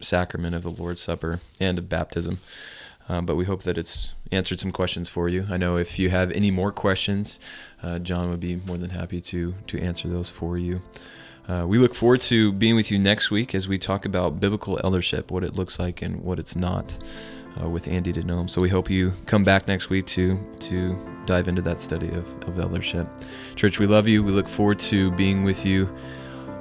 sacrament 0.00 0.54
of 0.54 0.62
the 0.62 0.70
Lord's 0.70 1.00
Supper 1.00 1.40
and 1.60 1.78
of 1.78 1.88
baptism. 1.88 2.40
Um, 3.08 3.26
but 3.26 3.34
we 3.34 3.44
hope 3.44 3.64
that 3.64 3.76
it's 3.76 4.14
answered 4.30 4.60
some 4.60 4.70
questions 4.70 5.08
for 5.08 5.28
you. 5.28 5.46
I 5.50 5.56
know 5.56 5.76
if 5.76 5.98
you 5.98 6.10
have 6.10 6.30
any 6.30 6.50
more 6.50 6.70
questions, 6.70 7.40
uh, 7.82 7.98
John 7.98 8.30
would 8.30 8.38
be 8.40 8.56
more 8.56 8.76
than 8.76 8.90
happy 8.90 9.20
to 9.20 9.54
to 9.66 9.80
answer 9.80 10.08
those 10.08 10.30
for 10.30 10.56
you. 10.56 10.80
Uh, 11.48 11.66
we 11.66 11.78
look 11.78 11.94
forward 11.94 12.20
to 12.20 12.52
being 12.52 12.76
with 12.76 12.92
you 12.92 12.98
next 12.98 13.30
week 13.32 13.54
as 13.54 13.66
we 13.66 13.78
talk 13.78 14.04
about 14.04 14.38
biblical 14.38 14.78
eldership, 14.84 15.32
what 15.32 15.42
it 15.42 15.56
looks 15.56 15.80
like 15.80 16.00
and 16.02 16.22
what 16.22 16.38
it's 16.38 16.54
not, 16.54 16.96
uh, 17.60 17.68
with 17.68 17.88
Andy 17.88 18.12
Denome. 18.12 18.48
So 18.48 18.60
we 18.60 18.68
hope 18.68 18.88
you 18.88 19.12
come 19.26 19.42
back 19.42 19.66
next 19.66 19.90
week 19.90 20.06
to 20.06 20.38
to 20.60 20.96
dive 21.26 21.48
into 21.48 21.62
that 21.62 21.78
study 21.78 22.08
of, 22.10 22.32
of 22.44 22.60
eldership. 22.60 23.08
Church, 23.56 23.80
we 23.80 23.86
love 23.86 24.06
you. 24.06 24.22
We 24.22 24.30
look 24.30 24.48
forward 24.48 24.78
to 24.80 25.10
being 25.12 25.42
with 25.42 25.66
you 25.66 25.92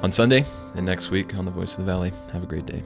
on 0.01 0.11
Sunday 0.11 0.45
and 0.75 0.85
next 0.85 1.11
week 1.11 1.35
on 1.35 1.45
the 1.45 1.51
Voice 1.51 1.73
of 1.73 1.85
the 1.85 1.91
Valley. 1.91 2.11
Have 2.33 2.43
a 2.43 2.47
great 2.47 2.65
day. 2.65 2.81